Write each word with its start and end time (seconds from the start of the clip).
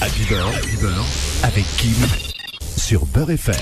Happy 0.00 0.24
Beurre, 0.26 1.04
avec 1.42 1.64
Kim 1.78 1.94
sur 2.76 3.06
Beurre 3.06 3.30
FM. 3.30 3.54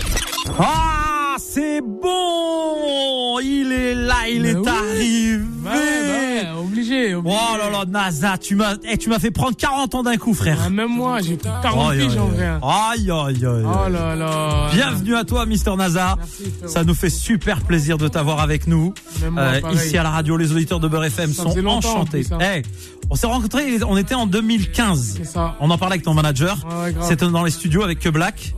Ah, 0.59 1.37
c'est 1.55 1.81
bon 1.81 3.39
Il 3.41 3.71
est 3.73 3.95
là, 3.95 4.29
il 4.31 4.43
Mais 4.43 4.51
est 4.51 4.57
oui. 4.57 4.69
arrivé 4.69 5.39
Ouais, 5.65 5.71
ouais, 5.71 6.47
obligé, 6.61 7.15
obligé. 7.15 7.37
Oh 7.43 7.57
là 7.57 7.71
là, 7.71 7.85
NASA, 7.87 8.37
tu 8.37 8.55
m'as 8.55 8.75
eh, 8.87 8.99
tu 8.99 9.09
m'as 9.09 9.19
fait 9.19 9.31
prendre 9.31 9.57
40 9.57 9.95
ans 9.95 10.03
d'un 10.03 10.17
coup, 10.19 10.35
frère. 10.35 10.59
Ah, 10.67 10.69
même 10.69 10.91
moi, 10.91 11.21
j'ai 11.23 11.37
plus 11.37 11.49
de 11.49 11.63
40 11.63 11.93
Aïe, 11.93 12.07
piges 12.07 12.19
en 12.19 12.27
aïe. 12.29 12.35
vrai. 12.35 12.47
Aïe, 12.63 13.11
aïe, 13.11 13.47
aïe. 13.47 13.65
Oh 13.65 13.89
là 13.89 14.15
là. 14.15 14.69
Bienvenue 14.75 15.15
à 15.17 15.25
toi, 15.25 15.47
Mister 15.47 15.75
NASA. 15.77 16.17
Merci. 16.19 16.53
Ça 16.67 16.85
nous 16.85 16.95
fait 16.95 17.09
super 17.11 17.63
plaisir 17.63 17.97
de 17.97 18.09
t'avoir 18.09 18.41
avec 18.41 18.67
nous. 18.67 18.93
Moi, 19.31 19.43
Euh, 19.43 19.61
ici 19.73 19.97
à 19.97 20.03
la 20.03 20.11
radio, 20.11 20.37
les 20.37 20.53
auditeurs 20.53 20.81
de 20.81 20.89
Beurre 20.89 21.05
FM 21.05 21.33
Ça 21.33 21.45
sont 21.45 21.67
enchantés. 21.67 22.27
hein. 22.33 22.39
Eh, 22.59 22.63
on 23.11 23.15
s'est 23.17 23.27
rencontrés, 23.27 23.83
on 23.87 23.97
était 23.97 24.15
en 24.15 24.27
2015. 24.27 25.15
C'est 25.19 25.25
ça. 25.25 25.57
On 25.61 25.71
en 25.71 25.79
parlait 25.79 25.95
avec 25.95 26.05
ton 26.05 26.15
manager. 26.15 26.59
Ouais. 26.83 26.95
C'était 27.03 27.27
dans 27.27 27.45
les 27.45 27.51
studios 27.51 27.83
avec 27.83 28.01
Que 28.01 28.09
Black. 28.11 28.55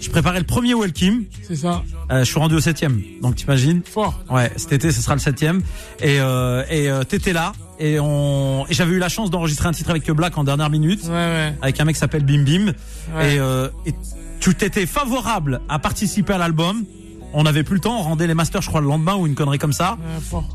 Je 0.00 0.10
préparais 0.10 0.40
le 0.40 0.46
premier 0.46 0.74
Welcome. 0.74 1.24
c'est 1.46 1.54
ça. 1.56 1.82
Euh, 2.10 2.20
je 2.20 2.24
suis 2.24 2.39
rendu 2.40 2.54
au 2.56 2.60
septième. 2.60 3.00
Donc 3.22 3.36
t'imagines 3.36 3.82
Fort. 3.84 4.18
Ouais, 4.30 4.50
cet 4.56 4.72
été, 4.72 4.90
ce 4.92 5.00
sera 5.00 5.14
le 5.14 5.20
septième. 5.20 5.62
Et 6.00 6.20
euh, 6.20 6.64
et 6.70 6.90
euh, 6.90 7.04
t'étais 7.04 7.32
là. 7.32 7.52
Et 7.78 7.98
on 8.00 8.66
et 8.68 8.74
j'avais 8.74 8.92
eu 8.92 8.98
la 8.98 9.08
chance 9.08 9.30
d'enregistrer 9.30 9.68
un 9.68 9.72
titre 9.72 9.90
avec 9.90 10.10
Black 10.10 10.36
en 10.36 10.44
dernière 10.44 10.68
minute 10.70 11.04
Ouais, 11.04 11.10
ouais. 11.10 11.54
avec 11.62 11.80
un 11.80 11.84
mec 11.84 11.94
qui 11.94 12.00
s'appelle 12.00 12.24
Bim 12.24 12.42
Bim. 12.44 12.72
Ouais. 13.16 13.34
Et, 13.34 13.38
euh, 13.38 13.68
et 13.86 13.94
tu 14.40 14.54
t'étais 14.54 14.86
favorable 14.86 15.60
à 15.68 15.78
participer 15.78 16.32
à 16.34 16.38
l'album. 16.38 16.84
On 17.32 17.44
n'avait 17.44 17.62
plus 17.62 17.74
le 17.76 17.80
temps, 17.80 17.98
on 17.98 18.02
rendait 18.02 18.26
les 18.26 18.34
masters, 18.34 18.60
je 18.62 18.68
crois, 18.68 18.80
le 18.80 18.88
lendemain 18.88 19.14
ou 19.14 19.26
une 19.26 19.34
connerie 19.36 19.58
comme 19.58 19.72
ça. 19.72 19.96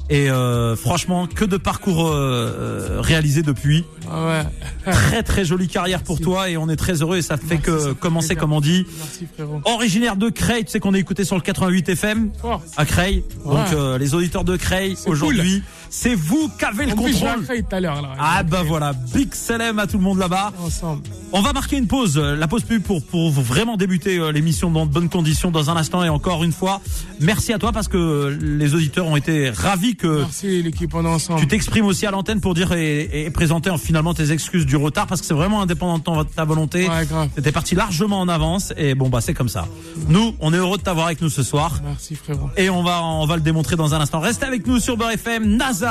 Et 0.09 0.29
euh, 0.29 0.75
franchement, 0.75 1.25
que 1.27 1.45
de 1.45 1.57
parcours 1.57 2.07
euh, 2.07 2.11
euh, 2.17 3.01
réalisés 3.01 3.43
depuis. 3.43 3.85
Ah 4.11 4.25
ouais. 4.27 4.43
Très 4.91 5.23
très 5.23 5.45
jolie 5.45 5.67
carrière 5.67 6.03
pour 6.03 6.15
Merci. 6.15 6.23
toi 6.23 6.49
et 6.49 6.57
on 6.57 6.69
est 6.69 6.75
très 6.75 7.01
heureux 7.01 7.17
et 7.17 7.21
ça 7.21 7.37
fait 7.37 7.55
Merci, 7.55 7.63
que 7.63 7.79
ça 7.79 7.89
fait 7.89 7.95
commencer 7.95 8.27
plaisir. 8.29 8.41
comme 8.41 8.53
on 8.53 8.61
dit. 8.61 8.85
Merci, 8.99 9.27
frérot. 9.33 9.61
Originaire 9.65 10.15
de 10.15 10.29
Creil, 10.29 10.65
tu 10.65 10.71
sais 10.71 10.79
qu'on 10.79 10.93
est 10.93 10.99
écouté 10.99 11.23
sur 11.23 11.35
le 11.35 11.41
88 11.41 11.89
FM 11.89 12.31
à 12.77 12.85
Creil. 12.85 13.23
Ouais. 13.43 13.55
Donc 13.55 13.73
euh, 13.73 13.97
les 13.97 14.13
auditeurs 14.13 14.43
de 14.43 14.55
Creil 14.57 14.95
aujourd'hui, 15.07 15.63
c'est 15.89 16.15
vous 16.15 16.49
qui 16.57 16.65
avez 16.65 16.85
le 16.85 16.95
contrôle. 16.95 17.43
Creil 17.43 17.63
tout 17.63 17.75
à 17.75 17.79
l'heure, 17.79 18.01
là. 18.01 18.09
Ah 18.19 18.43
bah 18.43 18.63
voilà, 18.65 18.93
big 18.93 19.33
salam 19.33 19.79
à 19.79 19.87
tout 19.87 19.97
le 19.97 20.03
monde 20.03 20.17
là-bas. 20.19 20.51
Ensemble. 20.63 21.03
On 21.31 21.41
va 21.41 21.51
marquer 21.53 21.77
une 21.77 21.87
pause, 21.87 22.17
euh, 22.17 22.35
la 22.35 22.47
pause 22.47 22.63
pub 22.63 22.81
pour 22.83 23.03
pour 23.03 23.31
vraiment 23.31 23.75
débuter 23.77 24.17
euh, 24.17 24.31
l'émission 24.31 24.69
dans 24.71 24.85
de 24.85 24.91
bonnes 24.91 25.09
conditions 25.09 25.51
dans 25.51 25.69
un 25.69 25.75
instant 25.75 26.03
et 26.03 26.09
encore 26.09 26.43
une 26.43 26.51
fois, 26.53 26.81
merci 27.19 27.51
à 27.53 27.59
toi 27.59 27.71
parce 27.71 27.87
que 27.87 27.97
euh, 27.97 28.37
les 28.41 28.73
auditeurs 28.75 29.05
ont 29.07 29.15
été 29.17 29.49
ravis 29.49 29.95
que 29.95 30.19
Merci, 30.19 30.61
l'équipe, 30.61 30.93
on 30.93 31.03
est 31.03 31.07
ensemble. 31.09 31.39
tu 31.41 31.47
t'exprimes 31.47 31.85
aussi 31.85 32.05
à 32.05 32.11
l'antenne 32.11 32.39
pour 32.41 32.53
dire 32.53 32.71
et, 32.73 33.25
et 33.25 33.29
présenter 33.31 33.69
en, 33.69 33.77
finalement 33.77 34.13
tes 34.13 34.31
excuses 34.31 34.65
du 34.65 34.75
retard 34.77 35.07
parce 35.07 35.21
que 35.21 35.27
c'est 35.27 35.33
vraiment 35.33 35.61
indépendant 35.61 35.97
de 35.97 36.03
ton- 36.03 36.23
ta 36.23 36.45
volonté. 36.45 36.87
Ouais, 36.87 37.05
grave. 37.05 37.29
T'étais 37.35 37.51
parti 37.51 37.75
largement 37.75 38.19
en 38.21 38.27
avance 38.29 38.73
et 38.77 38.95
bon 38.95 39.09
bah 39.09 39.19
c'est 39.21 39.33
comme 39.33 39.49
ça. 39.49 39.67
Nous, 40.07 40.35
on 40.39 40.53
est 40.53 40.57
heureux 40.57 40.77
de 40.77 40.83
t'avoir 40.83 41.07
avec 41.07 41.21
nous 41.21 41.29
ce 41.29 41.43
soir. 41.43 41.79
Merci, 41.83 42.15
frérot. 42.15 42.49
Et 42.57 42.69
on 42.69 42.83
va, 42.83 43.03
on 43.03 43.25
va 43.25 43.35
le 43.35 43.41
démontrer 43.41 43.75
dans 43.75 43.93
un 43.93 43.99
instant. 43.99 44.19
Restez 44.19 44.45
avec 44.45 44.65
nous 44.67 44.79
sur 44.79 44.95
Beurre 44.97 45.11
FM. 45.11 45.57
NASA, 45.57 45.84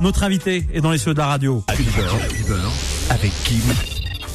notre 0.00 0.22
invité, 0.24 0.66
est 0.72 0.80
dans 0.80 0.90
les 0.90 0.98
cieux 0.98 1.14
de 1.14 1.18
la 1.18 1.26
radio. 1.26 1.62
Happy 1.68 1.84
Happy 1.88 2.42
avec 3.10 3.32
Kim 3.44 3.60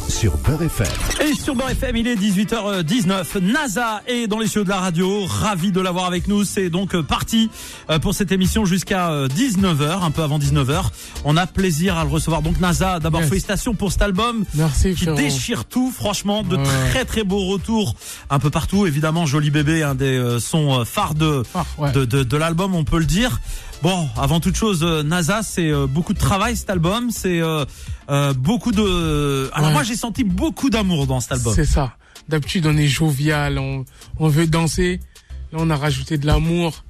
sur 0.07 0.35
Beurre 0.39 0.63
FM. 0.63 0.87
Et 1.25 1.33
sur 1.35 1.55
Beurre 1.55 1.69
FM, 1.71 1.95
il 1.95 2.07
est 2.07 2.15
18h19. 2.17 3.39
NASA 3.39 4.01
est 4.07 4.27
dans 4.27 4.39
les 4.39 4.47
cieux 4.47 4.63
de 4.65 4.69
la 4.69 4.79
radio. 4.81 5.25
Ravi 5.25 5.71
de 5.71 5.79
l'avoir 5.79 6.05
avec 6.05 6.27
nous. 6.27 6.43
C'est 6.43 6.69
donc 6.69 6.95
euh, 6.95 7.01
parti 7.03 7.49
euh, 7.89 7.97
pour 7.97 8.13
cette 8.13 8.31
émission 8.31 8.65
jusqu'à 8.65 9.11
euh, 9.11 9.27
19h, 9.29 10.03
un 10.03 10.11
peu 10.11 10.21
avant 10.21 10.37
19h. 10.37 10.83
On 11.23 11.37
a 11.37 11.47
plaisir 11.47 11.97
à 11.97 12.03
le 12.03 12.09
recevoir. 12.09 12.41
Donc 12.41 12.59
NASA, 12.59 12.99
d'abord 12.99 13.21
Yes. 13.21 13.29
félicitations 13.29 13.73
pour 13.73 13.91
cet 13.93 14.01
album 14.01 14.43
Merci, 14.55 14.95
qui 14.95 15.05
déchire 15.05 15.63
tout, 15.65 15.91
franchement, 15.91 16.43
de 16.43 16.57
Ouais. 16.57 16.89
très 16.89 17.05
très 17.05 17.23
beaux 17.23 17.45
retours 17.45 17.95
un 18.29 18.39
peu 18.39 18.49
partout. 18.49 18.85
Évidemment, 18.87 19.25
Joli 19.25 19.49
Bébé, 19.49 19.81
un 19.83 19.95
des 19.95 20.17
euh, 20.17 20.39
sons 20.39 20.81
euh, 20.81 20.83
phares 20.83 21.15
de, 21.15 21.43
Ah, 21.55 21.63
ouais. 21.77 21.91
de, 21.93 22.03
de, 22.05 22.23
de 22.23 22.37
l'album, 22.37 22.75
on 22.75 22.83
peut 22.83 22.99
le 22.99 23.05
dire. 23.05 23.39
Bon, 23.83 24.07
avant 24.15 24.39
toute 24.39 24.55
chose, 24.55 24.83
euh, 24.83 25.01
NASA, 25.01 25.41
c'est 25.41 25.71
euh, 25.71 25.87
beaucoup 25.87 26.13
de 26.13 26.19
travail 26.19 26.55
cet 26.55 26.69
album, 26.69 27.09
c'est 27.09 27.41
euh, 27.41 27.65
euh, 28.11 28.33
beaucoup 28.33 28.71
de. 28.71 29.49
Alors 29.53 29.69
Ouais. 29.69 29.73
moi, 29.73 29.83
j'ai 29.83 29.95
senti 29.95 30.23
beaucoup 30.23 30.69
d'amour 30.69 31.07
dans 31.07 31.19
cet 31.19 31.31
album. 31.33 31.53
C'est 31.55 31.65
ça. 31.65 31.95
D'habitude, 32.29 32.67
on 32.67 32.77
est 32.77 32.87
jovial, 32.87 33.57
on, 33.57 33.83
on 34.19 34.27
veut 34.27 34.45
danser. 34.45 34.99
Là, 35.51 35.59
on 35.61 35.69
a 35.71 35.75
rajouté 35.75 36.17
de 36.19 36.27
l'amour. 36.27 36.83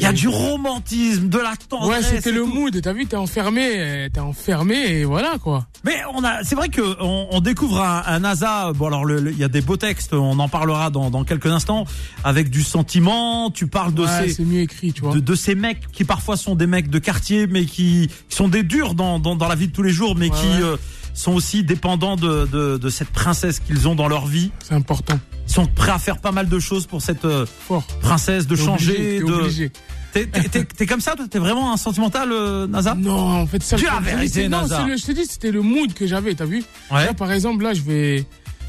Il 0.00 0.04
y 0.04 0.06
a 0.06 0.12
du 0.12 0.28
romantisme, 0.28 1.28
de 1.28 1.38
la 1.38 1.50
Ouais, 1.50 1.56
tendresse. 1.68 2.06
c'était 2.08 2.30
et 2.30 2.32
le 2.32 2.40
tout. 2.40 2.46
mood. 2.46 2.80
T'as 2.82 2.92
vu, 2.92 3.06
t'es 3.06 3.16
enfermé, 3.16 4.08
t'es 4.12 4.20
enfermé 4.20 4.74
et 4.76 5.04
voilà 5.04 5.36
quoi. 5.42 5.66
Mais 5.84 5.96
on 6.14 6.24
a, 6.24 6.42
c'est 6.42 6.54
vrai 6.54 6.68
que 6.68 6.80
on, 7.00 7.28
on 7.30 7.40
découvre 7.40 7.80
un, 7.80 8.02
un 8.06 8.20
NASA. 8.20 8.72
Bon 8.74 8.86
alors, 8.86 9.08
il 9.10 9.36
y 9.38 9.44
a 9.44 9.48
des 9.48 9.60
beaux 9.60 9.76
textes. 9.76 10.12
On 10.14 10.38
en 10.38 10.48
parlera 10.48 10.90
dans, 10.90 11.10
dans 11.10 11.24
quelques 11.24 11.46
instants. 11.46 11.84
Avec 12.24 12.50
du 12.50 12.62
sentiment. 12.62 13.50
Tu 13.50 13.66
parles 13.66 13.94
de 13.94 14.02
Ouais, 14.02 14.28
ces. 14.28 14.34
c'est 14.34 14.44
mieux 14.44 14.60
écrit, 14.60 14.92
tu 14.92 15.02
vois. 15.02 15.12
de, 15.14 15.20
de 15.20 15.34
ces 15.34 15.54
mecs 15.54 15.90
qui 15.92 16.04
parfois 16.04 16.36
sont 16.36 16.54
des 16.54 16.66
mecs 16.66 16.88
de 16.90 16.98
quartier, 16.98 17.46
mais 17.46 17.64
qui, 17.66 18.08
qui 18.28 18.36
sont 18.36 18.48
des 18.48 18.62
durs 18.62 18.94
dans, 18.94 19.18
dans, 19.18 19.36
dans 19.36 19.48
la 19.48 19.54
vie 19.54 19.68
de 19.68 19.72
tous 19.72 19.82
les 19.82 19.90
jours, 19.92 20.16
mais 20.16 20.30
Ouais, 20.30 20.36
qui 20.36 20.46
ouais. 20.46 20.62
euh, 20.62 20.76
sont 21.20 21.32
aussi 21.32 21.62
dépendants 21.64 22.16
de, 22.16 22.46
de, 22.46 22.76
de 22.78 22.88
cette 22.88 23.10
princesse 23.10 23.60
qu'ils 23.60 23.86
ont 23.88 23.94
dans 23.94 24.08
leur 24.08 24.26
vie. 24.26 24.50
C'est 24.64 24.74
important. 24.74 25.18
Ils 25.48 25.52
sont 25.52 25.66
prêts 25.66 25.90
à 25.92 25.98
faire 25.98 26.18
pas 26.18 26.32
mal 26.32 26.48
de 26.48 26.58
choses 26.58 26.86
pour 26.86 27.02
cette 27.02 27.24
euh, 27.24 27.46
Fort. 27.68 27.84
princesse, 28.00 28.46
de 28.46 28.56
changer. 28.56 29.22
obligé, 29.22 29.70
t'es 30.12 30.26
de... 30.26 30.84
comme 30.88 31.00
ça, 31.00 31.14
toi? 31.16 31.26
T'es 31.30 31.38
vraiment 31.38 31.72
un 31.72 31.76
sentimental, 31.76 32.30
euh, 32.32 32.66
NASA 32.66 32.94
Non, 32.94 33.40
en 33.42 33.46
fait, 33.46 33.62
ça. 33.62 33.76
Le- 33.76 33.84
la 33.84 34.00
vérité, 34.00 34.42
c'est- 34.42 34.48
non, 34.48 34.62
le- 34.62 34.96
je 34.96 35.04
te 35.04 35.12
dis, 35.12 35.26
c'était 35.26 35.50
le 35.50 35.62
mood 35.62 35.92
que 35.92 36.06
j'avais, 36.06 36.34
t'as 36.34 36.44
vu? 36.46 36.62
Ouais. 36.90 37.06
Là, 37.06 37.14
par 37.14 37.30
exemple, 37.32 37.62
là, 37.64 37.74
je 37.74 37.82
vais. 37.82 38.18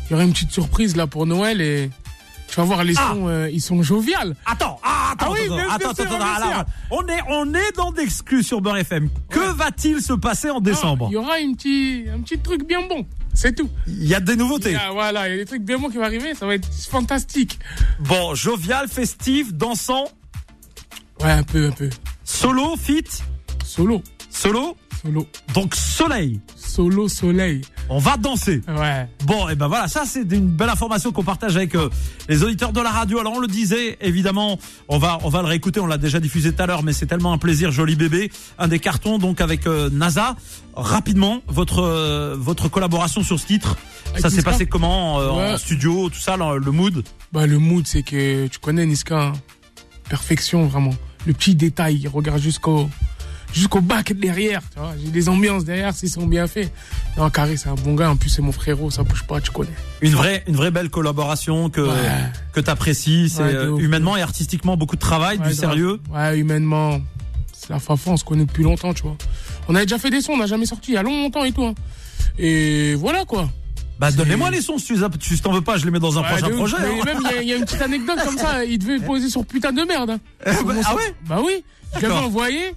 Il 0.09 0.11
y 0.11 0.13
aura 0.13 0.23
une 0.23 0.33
petite 0.33 0.51
surprise 0.51 0.95
là 0.95 1.07
pour 1.07 1.25
Noël 1.25 1.61
et 1.61 1.89
tu 2.47 2.55
vas 2.57 2.63
voir 2.63 2.83
les 2.83 2.93
Ah. 2.97 3.11
sons, 3.13 3.27
euh, 3.27 3.49
ils 3.49 3.61
sont 3.61 3.81
jovials. 3.81 4.35
Attends, 4.45 4.77
attends, 5.11 5.25
Ah 5.29 5.31
oui, 5.33 5.39
attends, 5.45 5.55
bien 5.55 5.69
attends, 5.69 5.93
bien 5.93 6.17
bien 6.17 6.65
on 6.91 7.07
est, 7.07 7.21
on 7.29 7.53
est 7.53 7.75
dans 7.75 7.91
d'exclus 7.91 8.43
sur 8.43 8.61
Beurre 8.61 8.77
FM. 8.77 9.09
Que 9.29 9.51
va-t-il 9.53 10.01
se 10.01 10.13
passer 10.13 10.49
en 10.49 10.59
décembre 10.61 11.05
Ah, 11.07 11.11
Il 11.11 11.13
y 11.13 11.17
aura 11.17 11.39
une 11.39 11.55
petit, 11.55 12.05
un 12.13 12.19
petit 12.21 12.39
truc 12.39 12.67
bien 12.67 12.81
bon. 12.87 13.05
C'est 13.33 13.55
tout. 13.55 13.69
Il 13.87 14.05
y 14.05 14.13
a 14.15 14.19
des 14.19 14.35
nouveautés. 14.35 14.75
Ah, 14.75 14.91
voilà, 14.91 15.27
il 15.27 15.31
y 15.31 15.33
a 15.35 15.37
des 15.37 15.45
trucs 15.45 15.63
bien 15.63 15.77
bons 15.77 15.89
qui 15.89 15.97
vont 15.97 16.03
arriver, 16.03 16.33
ça 16.35 16.45
va 16.45 16.55
être 16.55 16.67
fantastique. 16.89 17.59
Bon, 17.99 18.35
jovial, 18.35 18.87
festif, 18.87 19.53
dansant, 19.53 20.05
Ouais, 21.21 21.31
un 21.31 21.43
peu, 21.43 21.67
un 21.67 21.71
peu. 21.71 21.89
solo, 22.23 22.75
fit, 22.77 23.03
Solo, 23.63 24.01
solo, 24.29 24.75
solo, 25.01 25.27
donc 25.53 25.75
soleil. 25.75 26.41
solo, 26.55 27.07
soleil. 27.07 27.61
On 27.93 27.99
va 27.99 28.15
danser. 28.15 28.61
Ouais. 28.69 29.05
Bon, 29.25 29.49
et 29.49 29.55
ben 29.55 29.67
voilà, 29.67 29.89
ça 29.89 30.03
c'est 30.05 30.21
une 30.31 30.47
belle 30.47 30.69
information 30.69 31.11
qu'on 31.11 31.25
partage 31.25 31.57
avec 31.57 31.75
euh, 31.75 31.89
les 32.29 32.41
auditeurs 32.41 32.71
de 32.71 32.79
la 32.79 32.89
radio. 32.89 33.19
Alors 33.19 33.33
on 33.33 33.39
le 33.39 33.47
disait, 33.47 33.97
évidemment, 33.99 34.57
on 34.87 34.97
va 34.97 35.17
on 35.23 35.29
va 35.29 35.41
le 35.41 35.47
réécouter, 35.47 35.81
on 35.81 35.87
l'a 35.87 35.97
déjà 35.97 36.21
diffusé 36.21 36.53
tout 36.53 36.63
à 36.63 36.67
l'heure, 36.67 36.83
mais 36.83 36.93
c'est 36.93 37.05
tellement 37.05 37.33
un 37.33 37.37
plaisir, 37.37 37.69
joli 37.71 37.97
bébé, 37.97 38.31
un 38.57 38.69
des 38.69 38.79
cartons 38.79 39.17
donc 39.17 39.41
avec 39.41 39.67
euh, 39.67 39.89
NASA. 39.91 40.37
Rapidement, 40.73 41.41
votre 41.49 41.79
euh, 41.83 42.37
votre 42.39 42.69
collaboration 42.69 43.23
sur 43.23 43.37
ce 43.37 43.45
titre, 43.45 43.75
Avec 44.11 44.21
ça 44.21 44.29
s'est 44.29 44.41
passé 44.41 44.65
comment 44.67 45.15
en 45.15 45.57
studio, 45.57 46.09
tout 46.09 46.19
ça, 46.19 46.37
le, 46.37 46.59
le 46.59 46.71
mood? 46.71 47.03
Bah, 47.33 47.45
le 47.45 47.59
mood, 47.59 47.85
c'est 47.85 48.03
que 48.03 48.47
tu 48.47 48.57
connais 48.59 48.85
Niska. 48.85 49.21
hein. 49.21 49.33
Perfection, 50.09 50.65
vraiment. 50.67 50.93
Le 51.25 51.33
petit 51.33 51.55
détail, 51.55 51.97
il 52.03 52.07
regarde 52.07 52.41
jusqu'au 52.41 52.89
jusqu'au 53.53 53.81
bac 53.81 54.13
derrière. 54.13 54.61
Tu 54.73 54.79
vois, 54.79 54.93
j'ai 55.03 55.11
des 55.11 55.29
ambiances 55.29 55.65
derrière, 55.65 55.93
s'ils 55.93 56.09
sont 56.09 56.25
bien 56.27 56.47
faits. 56.47 56.71
Non, 57.17 57.29
Carré, 57.29 57.57
c'est 57.57 57.69
un 57.69 57.75
bon 57.75 57.95
gars. 57.95 58.09
En 58.09 58.15
plus, 58.15 58.29
c'est 58.29 58.41
mon 58.41 58.51
frérot, 58.51 58.89
ça 58.91 59.03
bouge 59.03 59.23
pas, 59.23 59.41
tu 59.41 59.51
connais. 59.51 59.69
Une 60.01 60.13
vraie 60.13 60.43
une 60.47 60.55
vraie 60.55 60.71
belle 60.71 60.89
collaboration 60.89 61.69
que 61.69 61.81
Ouais. 61.81 61.95
que 62.53 62.59
t'apprécies, 62.61 63.29
c'est 63.29 63.43
Ouais, 63.43 63.53
de 63.53 63.57
euh, 63.57 63.77
humainement 63.77 64.15
et 64.17 64.21
artistiquement 64.21 64.77
beaucoup 64.77 64.95
de 64.95 65.01
travail, 65.01 65.37
Ouais, 65.39 65.47
du 65.47 65.53
sérieux. 65.53 65.99
Ouais, 66.09 66.37
humainement. 66.39 66.99
C'est 67.53 67.69
la 67.69 67.79
fafa, 67.79 68.11
on 68.11 68.17
se 68.17 68.23
connaît 68.23 68.45
depuis 68.45 68.63
longtemps, 68.63 68.93
tu 68.93 69.03
vois. 69.03 69.15
On 69.67 69.75
avait 69.75 69.85
déjà 69.85 69.99
fait 69.99 70.09
des 70.09 70.21
sons, 70.21 70.33
on 70.33 70.37
n'a 70.37 70.47
jamais 70.47 70.65
sorti 70.65 70.91
il 70.91 70.95
y 70.95 70.97
a 70.97 71.03
longtemps 71.03 71.43
et 71.43 71.51
tout. 71.51 71.63
hein. 71.63 71.75
Et 72.39 72.95
voilà, 72.95 73.25
quoi. 73.25 73.49
Bah 73.99 74.11
donnez-moi 74.11 74.49
les 74.49 74.61
sons 74.61 74.79
si 74.79 74.95
tu 75.19 75.39
t'en 75.39 75.51
veux 75.51 75.61
pas, 75.61 75.77
je 75.77 75.85
les 75.85 75.91
mets 75.91 75.99
dans 75.99 76.17
un 76.17 76.23
Ouais, 76.23 76.27
prochain 76.29 76.49
projet. 76.49 76.77
Mais 76.79 76.87
hein. 77.01 77.05
même, 77.05 77.17
il 77.21 77.35
y 77.35 77.37
a- 77.37 77.41
il 77.43 77.47
y, 77.49 77.53
a 77.53 77.55
une 77.57 77.65
petite 77.65 77.81
anecdote 77.83 78.17
comme 78.25 78.37
ça, 78.37 78.65
il 78.65 78.79
devait 78.79 78.97
poser 78.99 79.29
sur 79.29 79.45
putain 79.45 79.71
de 79.71 79.83
merde. 79.83 80.09
hein. 80.11 80.19
Bah, 80.65 80.73
ah 80.85 80.95
ouais 80.95 81.13
Bah 81.29 81.39
oui, 81.45 81.63
je 81.97 82.01
l'avais 82.01 82.13
envoyé. 82.15 82.73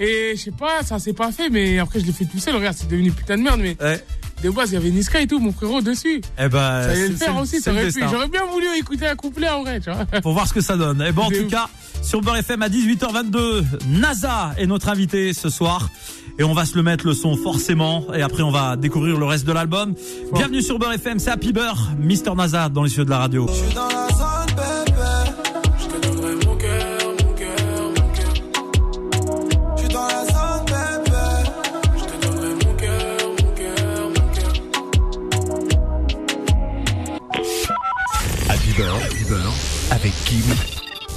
Et 0.00 0.32
je 0.34 0.40
sais 0.44 0.50
pas, 0.50 0.82
ça 0.82 0.98
s'est 0.98 1.12
pas 1.12 1.30
fait, 1.30 1.50
mais 1.50 1.78
après 1.78 2.00
je 2.00 2.06
l'ai 2.06 2.12
fait 2.12 2.24
tout 2.24 2.38
seul. 2.38 2.56
Regarde, 2.56 2.74
c'est 2.78 2.88
devenu 2.88 3.12
putain 3.12 3.36
de 3.36 3.42
merde. 3.42 3.60
Mais 3.60 3.76
Ouais. 3.80 4.02
de 4.42 4.48
base, 4.48 4.70
il 4.70 4.74
y 4.74 4.76
avait 4.78 4.90
Niska 4.90 5.20
et 5.20 5.26
tout, 5.26 5.38
mon 5.38 5.52
frérot 5.52 5.82
dessus. 5.82 6.22
Eh 6.38 6.48
ben, 6.48 6.82
Ça 6.82 6.90
allait 6.90 7.08
le 7.08 7.16
faire 7.16 7.36
aussi. 7.36 7.58
J'aurais 7.62 8.28
bien 8.28 8.46
voulu 8.46 8.64
écouter 8.78 9.06
un 9.06 9.14
couplet 9.16 9.50
en 9.50 9.62
vrai, 9.62 9.78
tu 9.80 9.90
vois. 9.90 10.06
pour 10.22 10.32
voir 10.32 10.48
ce 10.48 10.54
que 10.54 10.62
ça 10.62 10.76
donne. 10.78 11.02
Et 11.02 11.12
bon, 11.12 11.24
en 11.24 11.28
tout 11.30 11.36
ouf. 11.44 11.48
cas, 11.50 11.68
sur 12.02 12.22
Beurre 12.22 12.38
FM 12.38 12.62
à 12.62 12.68
18h22, 12.70 13.62
NASA 13.88 14.54
est 14.56 14.66
notre 14.66 14.88
invité 14.88 15.34
ce 15.34 15.50
soir. 15.50 15.90
Et 16.38 16.44
on 16.44 16.54
va 16.54 16.64
se 16.64 16.74
le 16.76 16.82
mettre 16.82 17.06
le 17.06 17.12
son 17.12 17.36
forcément. 17.36 18.06
Et 18.14 18.22
après, 18.22 18.42
on 18.42 18.50
va 18.50 18.76
découvrir 18.76 19.18
le 19.18 19.26
reste 19.26 19.44
de 19.46 19.52
l'album. 19.52 19.94
Bienvenue 20.32 20.62
sur 20.62 20.78
Beurre 20.78 20.94
FM, 20.94 21.18
c'est 21.18 21.30
Happy 21.30 21.52
Beurre, 21.52 21.90
Mister 21.98 22.30
NASA 22.34 22.70
dans 22.70 22.82
les 22.84 22.88
cieux 22.90 23.04
de 23.04 23.10
la 23.10 23.18
radio. 23.18 23.46
Je 23.48 23.52
suis 23.66 23.74
dans 23.74 23.88
la 23.88 24.08
beurre, 38.76 38.98
du 39.16 39.24
beurre 39.24 39.52
avec 39.90 40.12
Kim 40.24 40.42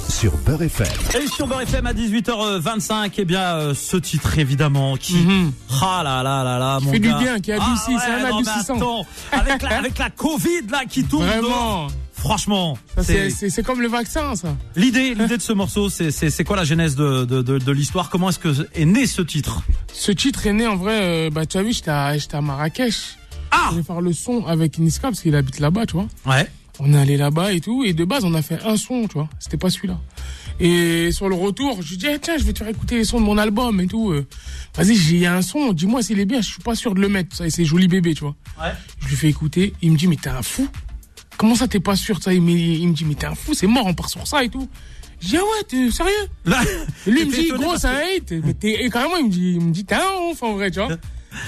sur 0.08 0.36
Beurre 0.38 0.62
FM. 0.62 0.86
Et 1.22 1.26
sur 1.28 1.46
Beurre 1.46 1.62
FM 1.62 1.86
à 1.86 1.92
18h25, 1.92 3.12
eh 3.18 3.24
bien, 3.24 3.40
euh, 3.42 3.74
ce 3.74 3.96
titre 3.96 4.38
évidemment 4.38 4.96
qui, 4.96 5.14
Mhm. 5.16 5.52
ah 5.82 6.02
là 6.04 6.22
là 6.22 6.44
là 6.44 6.58
là, 6.58 6.78
mon 6.80 6.92
fait 6.92 6.98
du 6.98 7.08
gars. 7.08 7.18
bien, 7.18 7.40
qui 7.40 7.52
adoucit, 7.52 7.92
Ah 7.96 8.02
c'est 8.04 8.10
un 8.10 8.16
ouais, 8.24 8.30
non, 8.30 8.40
mais 8.40 8.48
adoucissant. 8.48 8.76
attends, 8.76 9.06
avec 9.32 9.62
la, 9.62 9.78
avec 9.78 9.98
la 9.98 10.10
Covid 10.10 10.66
là 10.70 10.84
qui 10.88 11.04
tourne. 11.04 11.26
Vraiment. 11.26 11.42
dehors, 11.48 11.90
Franchement, 12.16 12.78
c'est- 12.96 13.02
C'est 13.02 13.30
c'est- 13.30 13.50
c'est 13.50 13.62
comme 13.62 13.82
le 13.82 13.88
vaccin, 13.88 14.34
ça. 14.34 14.56
l'idée, 14.76 15.14
l'idée 15.14 15.36
de 15.36 15.42
ce 15.42 15.52
morceau, 15.60 15.90
c'est, 15.90 16.10
c'est, 16.10 16.30
c'est 16.30 16.42
quoi 16.44 16.56
la 16.56 16.64
genèse 16.64 16.94
de, 16.96 17.26
de, 17.26 17.42
de, 17.42 17.58
de 17.58 17.72
l'histoire? 17.72 18.08
Comment 18.08 18.30
est-ce 18.30 18.38
que 18.38 18.66
est 18.74 18.86
né 18.86 19.06
ce 19.06 19.20
titre? 19.20 19.60
Ce 19.92 20.10
titre 20.10 20.46
est 20.46 20.54
né 20.54 20.66
en 20.66 20.76
vrai, 20.76 21.00
euh, 21.26 21.30
bah 21.30 21.44
tu 21.44 21.58
as 21.58 21.62
vu, 21.62 21.74
j'étais 21.74 21.90
à, 21.90 22.16
j'étais 22.16 22.36
à 22.36 22.40
Marrakech. 22.40 23.16
Ah 23.50 23.68
Je 23.72 23.76
vais 23.76 23.82
faire 23.82 24.00
le 24.00 24.12
son 24.14 24.46
avec 24.46 24.78
Niska 24.78 25.08
parce 25.08 25.20
qu'il 25.20 25.34
habite 25.36 25.58
là-bas, 25.60 25.84
tu 25.86 25.94
vois. 25.96 26.06
Ouais. 26.26 26.48
On 26.80 26.92
est 26.92 26.98
allé 26.98 27.16
là-bas 27.16 27.52
et 27.52 27.60
tout, 27.60 27.84
et 27.84 27.92
de 27.92 28.04
base 28.04 28.24
on 28.24 28.34
a 28.34 28.42
fait 28.42 28.60
un 28.64 28.76
son, 28.76 29.06
tu 29.06 29.14
vois. 29.14 29.28
C'était 29.38 29.56
pas 29.56 29.70
celui-là. 29.70 30.00
Et 30.60 31.10
sur 31.12 31.28
le 31.28 31.34
retour, 31.34 31.82
je 31.82 31.90
lui 31.90 31.96
dis 31.96 32.06
eh, 32.12 32.18
tiens, 32.18 32.36
je 32.36 32.44
vais 32.44 32.52
te 32.52 32.58
faire 32.58 32.68
écouter 32.68 32.96
les 32.96 33.04
sons 33.04 33.20
de 33.20 33.24
mon 33.24 33.38
album 33.38 33.80
et 33.80 33.86
tout. 33.86 34.10
euh. 34.12 34.26
Vas-y, 34.76 34.96
j'ai 34.96 35.26
un 35.26 35.42
son, 35.42 35.72
dis-moi 35.72 36.02
s'il 36.02 36.18
est 36.20 36.24
bien. 36.24 36.40
Je 36.40 36.50
suis 36.50 36.62
pas 36.62 36.74
sûr 36.74 36.94
de 36.94 37.00
le 37.00 37.08
mettre. 37.08 37.34
Ça, 37.36 37.46
et 37.46 37.50
c'est 37.50 37.64
joli 37.64 37.88
bébé, 37.88 38.14
tu 38.14 38.20
vois. 38.22 38.36
Ouais. 38.60 38.72
Je 39.00 39.08
lui 39.08 39.16
fais 39.16 39.28
écouter. 39.28 39.72
Il 39.82 39.92
me 39.92 39.96
dit 39.96 40.06
mais 40.06 40.16
t'es 40.16 40.30
un 40.30 40.42
fou. 40.42 40.68
Comment 41.36 41.54
ça 41.56 41.66
t'es 41.66 41.80
pas 41.80 41.96
sûr 41.96 42.22
ça? 42.22 42.32
Il 42.32 42.42
me, 42.42 42.92
dit 42.92 43.04
mais 43.04 43.14
t'es 43.14 43.26
un 43.26 43.34
fou, 43.34 43.54
c'est 43.54 43.66
mort, 43.66 43.86
on 43.86 43.94
part 43.94 44.08
sur 44.08 44.26
ça 44.26 44.44
et 44.44 44.48
tout. 44.48 44.68
Je 45.20 45.28
dis 45.28 45.36
ah 45.36 45.42
ouais, 45.42 45.64
t'es 45.68 45.90
sérieux? 45.90 46.12
Là, 46.44 46.60
et 47.06 47.10
lui, 47.10 47.22
il 47.22 47.26
me 47.28 47.32
dit, 47.34 47.48
gros, 47.48 47.86
un 47.86 47.90
hate. 47.90 48.32
Mais 48.44 48.54
et 48.62 48.90
carrément, 48.90 49.16
il 49.16 49.26
me 49.26 49.30
dit, 49.30 49.52
il 49.54 49.60
me 49.60 49.72
dit, 49.72 49.84
t'es 49.84 49.94
un 49.94 50.30
ouf, 50.30 50.42
en 50.42 50.52
vrai, 50.54 50.70
tu 50.70 50.80
vois. 50.80 50.90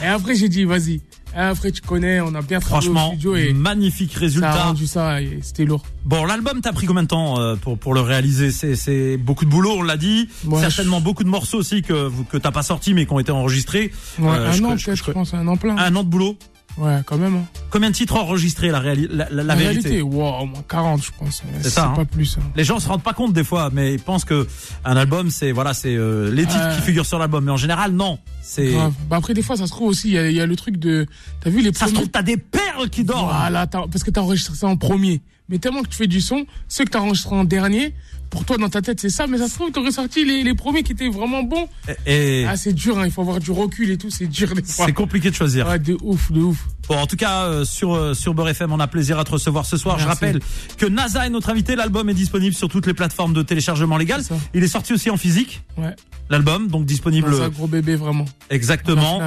Et 0.02 0.06
après, 0.06 0.34
j'ai 0.34 0.48
dit, 0.48 0.64
vas-y. 0.64 1.00
Et 1.36 1.38
après, 1.38 1.70
tu 1.70 1.82
connais, 1.82 2.20
on 2.22 2.34
a 2.34 2.40
bien 2.40 2.60
travaillé 2.60 2.88
au 2.88 2.92
franchement, 2.92 3.08
studio 3.10 3.36
et 3.36 3.52
magnifique 3.52 4.12
ça 4.12 4.16
a 4.16 4.20
résultat. 4.20 4.64
rendu 4.64 4.86
ça, 4.86 5.20
et 5.20 5.38
c'était 5.42 5.66
lourd. 5.66 5.82
Bon, 6.06 6.24
l'album 6.24 6.62
t'a 6.62 6.72
pris 6.72 6.86
combien 6.86 7.02
de 7.02 7.08
temps 7.08 7.38
euh, 7.38 7.56
pour 7.56 7.76
pour 7.78 7.92
le 7.92 8.00
réaliser? 8.00 8.50
C'est 8.50 8.74
c'est 8.74 9.18
beaucoup 9.18 9.44
de 9.44 9.50
boulot, 9.50 9.74
on 9.78 9.82
l'a 9.82 9.98
dit. 9.98 10.28
Ouais, 10.46 10.60
Certainement 10.60 11.00
beaucoup 11.02 11.24
de 11.24 11.28
morceaux 11.28 11.58
aussi 11.58 11.82
que 11.82 12.10
que 12.30 12.38
t'as 12.38 12.52
pas 12.52 12.62
sortis 12.62 12.94
mais 12.94 13.04
qui 13.04 13.12
ont 13.12 13.18
été 13.18 13.32
enregistrés. 13.32 13.92
Ouais, 14.18 14.28
Euh, 14.30 14.48
un 14.48 14.52
je- 14.52 14.62
an, 14.64 14.76
je- 14.78 14.94
je 14.94 15.10
pense, 15.10 15.34
un 15.34 15.46
an 15.46 15.56
plein. 15.58 15.76
Un 15.76 15.94
an 15.94 16.04
de 16.04 16.08
boulot. 16.08 16.38
Ouais, 16.78 16.98
quand 17.06 17.16
même, 17.16 17.34
hein. 17.36 17.44
Combien 17.70 17.88
de 17.90 17.94
titres 17.94 18.16
enregistrés 18.16 18.68
la, 18.68 18.80
réali- 18.80 19.08
la, 19.10 19.28
la- 19.30 19.42
la 19.42 19.54
En 19.54 19.56
vérité 19.56 19.88
réalité, 19.88 20.02
wow, 20.02 20.40
au 20.42 20.46
moins 20.46 20.62
40, 20.68 21.02
je 21.02 21.10
pense. 21.18 21.42
C'est 21.62 21.70
ça, 21.70 21.86
hein. 21.86 21.94
pas 21.96 22.04
plus, 22.04 22.36
hein. 22.38 22.42
Les 22.54 22.64
gens 22.64 22.78
se 22.80 22.86
rendent 22.88 23.02
pas 23.02 23.14
compte 23.14 23.32
des 23.32 23.44
fois, 23.44 23.70
mais 23.72 23.94
ils 23.94 24.00
pensent 24.00 24.24
que 24.26 24.46
un 24.84 24.96
album 24.96 25.30
c'est 25.30 25.52
voilà 25.52 25.72
c'est 25.74 25.94
euh, 25.96 26.30
les 26.30 26.44
titres 26.44 26.76
qui 26.76 26.82
figurent 26.82 27.06
sur 27.06 27.18
l'album, 27.18 27.44
mais 27.44 27.52
en 27.52 27.56
général 27.56 27.92
non. 27.92 28.18
C'est. 28.42 28.74
Bah 29.08 29.16
après, 29.16 29.32
des 29.34 29.42
fois, 29.42 29.56
ça 29.56 29.66
se 29.66 29.72
trouve 29.72 29.88
aussi, 29.88 30.08
il 30.12 30.30
y 30.30 30.34
y 30.34 30.40
a 30.40 30.46
le 30.46 30.56
truc 30.56 30.76
de, 30.76 31.06
t'as 31.40 31.50
vu 31.50 31.62
les 31.62 31.72
ça 31.72 31.86
se 31.88 31.94
trouve 31.94 32.08
t'as 32.08 32.22
des 32.22 32.36
perles 32.36 32.90
qui 32.90 33.04
dorment. 33.04 33.30
Voilà, 33.34 33.66
parce 33.66 34.04
que 34.04 34.10
t'as 34.10 34.20
enregistré 34.20 34.54
ça 34.54 34.66
en 34.68 34.76
premier. 34.76 35.22
Mais 35.48 35.58
tellement 35.58 35.82
que 35.82 35.88
tu 35.88 35.96
fais 35.96 36.08
du 36.08 36.20
son, 36.20 36.44
ceux 36.68 36.84
que 36.84 36.90
t'as 36.90 36.98
enregistré 37.00 37.34
en 37.36 37.44
dernier, 37.44 37.94
pour 38.30 38.44
toi, 38.44 38.56
dans 38.58 38.68
ta 38.68 38.82
tête, 38.82 39.00
c'est 39.00 39.10
ça, 39.10 39.26
mais 39.26 39.38
ça 39.38 39.48
se 39.48 39.54
trouve, 39.54 39.70
t'aurais 39.70 39.92
sorti 39.92 40.24
les, 40.24 40.42
les 40.42 40.54
premiers 40.54 40.82
qui 40.82 40.92
étaient 40.92 41.08
vraiment 41.08 41.42
bons. 41.42 41.68
Et, 42.06 42.42
et 42.42 42.46
Ah, 42.46 42.56
c'est 42.56 42.72
dur, 42.72 42.98
hein, 42.98 43.06
il 43.06 43.10
faut 43.12 43.22
avoir 43.22 43.38
du 43.40 43.50
recul 43.50 43.90
et 43.90 43.96
tout, 43.98 44.10
c'est 44.10 44.26
dur 44.26 44.54
des 44.54 44.62
fois. 44.62 44.86
c'est 44.86 44.92
compliqué 44.92 45.30
de 45.30 45.34
choisir. 45.34 45.66
De 45.78 45.96
ouf, 46.02 46.30
de 46.32 46.40
ouf. 46.40 46.66
Bon, 46.88 46.96
en 46.96 47.06
tout 47.06 47.16
cas, 47.16 47.44
euh, 47.44 47.64
sur 47.64 47.94
euh, 47.94 48.14
sur 48.14 48.34
Beurre 48.34 48.48
FM, 48.50 48.72
on 48.72 48.78
a 48.80 48.86
plaisir 48.86 49.18
à 49.18 49.24
te 49.24 49.30
recevoir 49.32 49.66
ce 49.66 49.76
soir. 49.76 49.98
Je 49.98 50.06
rappelle 50.06 50.40
que 50.78 50.86
NASA 50.86 51.26
est 51.26 51.30
notre 51.30 51.50
invité. 51.50 51.74
L'album 51.76 52.08
est 52.08 52.14
disponible 52.14 52.54
sur 52.54 52.68
toutes 52.68 52.86
les 52.86 52.94
plateformes 52.94 53.32
de 53.32 53.42
téléchargement 53.42 53.96
légal. 53.96 54.22
Il 54.54 54.62
est 54.62 54.68
sorti 54.68 54.92
aussi 54.92 55.10
en 55.10 55.16
physique, 55.16 55.62
Ouais. 55.76 55.94
l'album, 56.30 56.68
donc 56.68 56.84
disponible 56.86 57.34
C'est 57.34 57.42
un 57.42 57.48
gros 57.48 57.66
bébé, 57.66 57.96
vraiment. 57.96 58.24
exactement, 58.50 59.20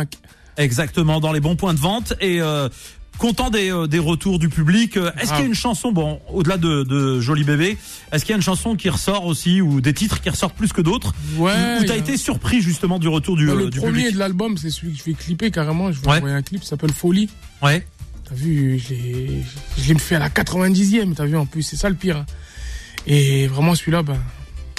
exactement 0.57 1.19
dans 1.19 1.31
les 1.31 1.39
bons 1.39 1.55
points 1.55 1.73
de 1.73 1.79
vente 1.79 2.13
et 2.21 2.41
euh, 2.41 2.69
content 3.19 3.49
des 3.51 3.71
euh, 3.71 3.85
des 3.85 3.99
retours 3.99 4.39
du 4.39 4.49
public. 4.49 4.97
Euh, 4.97 5.11
Est-ce 5.17 5.21
qu'il 5.21 5.29
y 5.29 5.31
a 5.33 5.35
Grave. 5.35 5.45
une 5.47 5.53
chanson, 5.53 5.91
bon, 5.91 6.19
au-delà 6.33 6.57
de, 6.57 6.83
de 6.83 7.19
Joli 7.19 7.43
Bébé, 7.43 7.77
est-ce 8.11 8.25
qu'il 8.25 8.31
y 8.31 8.33
a 8.33 8.37
une 8.37 8.41
chanson 8.43 8.75
qui 8.75 8.89
ressort 8.89 9.25
aussi 9.25 9.61
ou 9.61 9.81
des 9.81 9.93
titres 9.93 10.21
qui 10.21 10.29
ressortent 10.29 10.55
plus 10.55 10.73
que 10.73 10.81
d'autres 10.81 11.13
Ouais. 11.37 11.51
Où 11.81 11.83
t'as 11.85 11.93
a- 11.93 11.97
été 11.97 12.17
surpris 12.17 12.61
justement 12.61 12.97
du 12.97 13.07
retour 13.07 13.35
du, 13.37 13.45
Bah, 13.45 13.53
euh, 13.53 13.59
le 13.65 13.69
du 13.69 13.77
premier 13.79 13.91
public 13.99 14.13
de 14.15 14.19
l'album, 14.19 14.57
c'est 14.57 14.71
celui 14.71 14.93
que 14.93 14.97
je 14.99 15.03
vais 15.03 15.13
clipper 15.13 15.51
carrément. 15.51 15.91
Je 15.91 16.01
vais 16.01 16.07
Ouais. 16.07 16.17
envoyer 16.17 16.35
un 16.35 16.41
clip, 16.41 16.63
ça 16.63 16.71
s'appelle 16.71 16.93
Folie. 16.93 17.29
Ouais. 17.61 17.85
T'as 18.27 18.35
vu, 18.35 18.79
je 18.79 19.93
l'ai 19.93 19.99
fait 19.99 20.15
à 20.15 20.19
la 20.19 20.29
90e, 20.29 21.13
t'as 21.15 21.25
vu, 21.25 21.35
en 21.37 21.45
plus, 21.45 21.63
c'est 21.63 21.75
ça 21.77 21.89
le 21.89 21.95
pire. 21.95 22.17
hein. 22.17 22.25
Et 23.07 23.47
vraiment, 23.47 23.75
celui-là, 23.75 24.03
ben, 24.03 24.17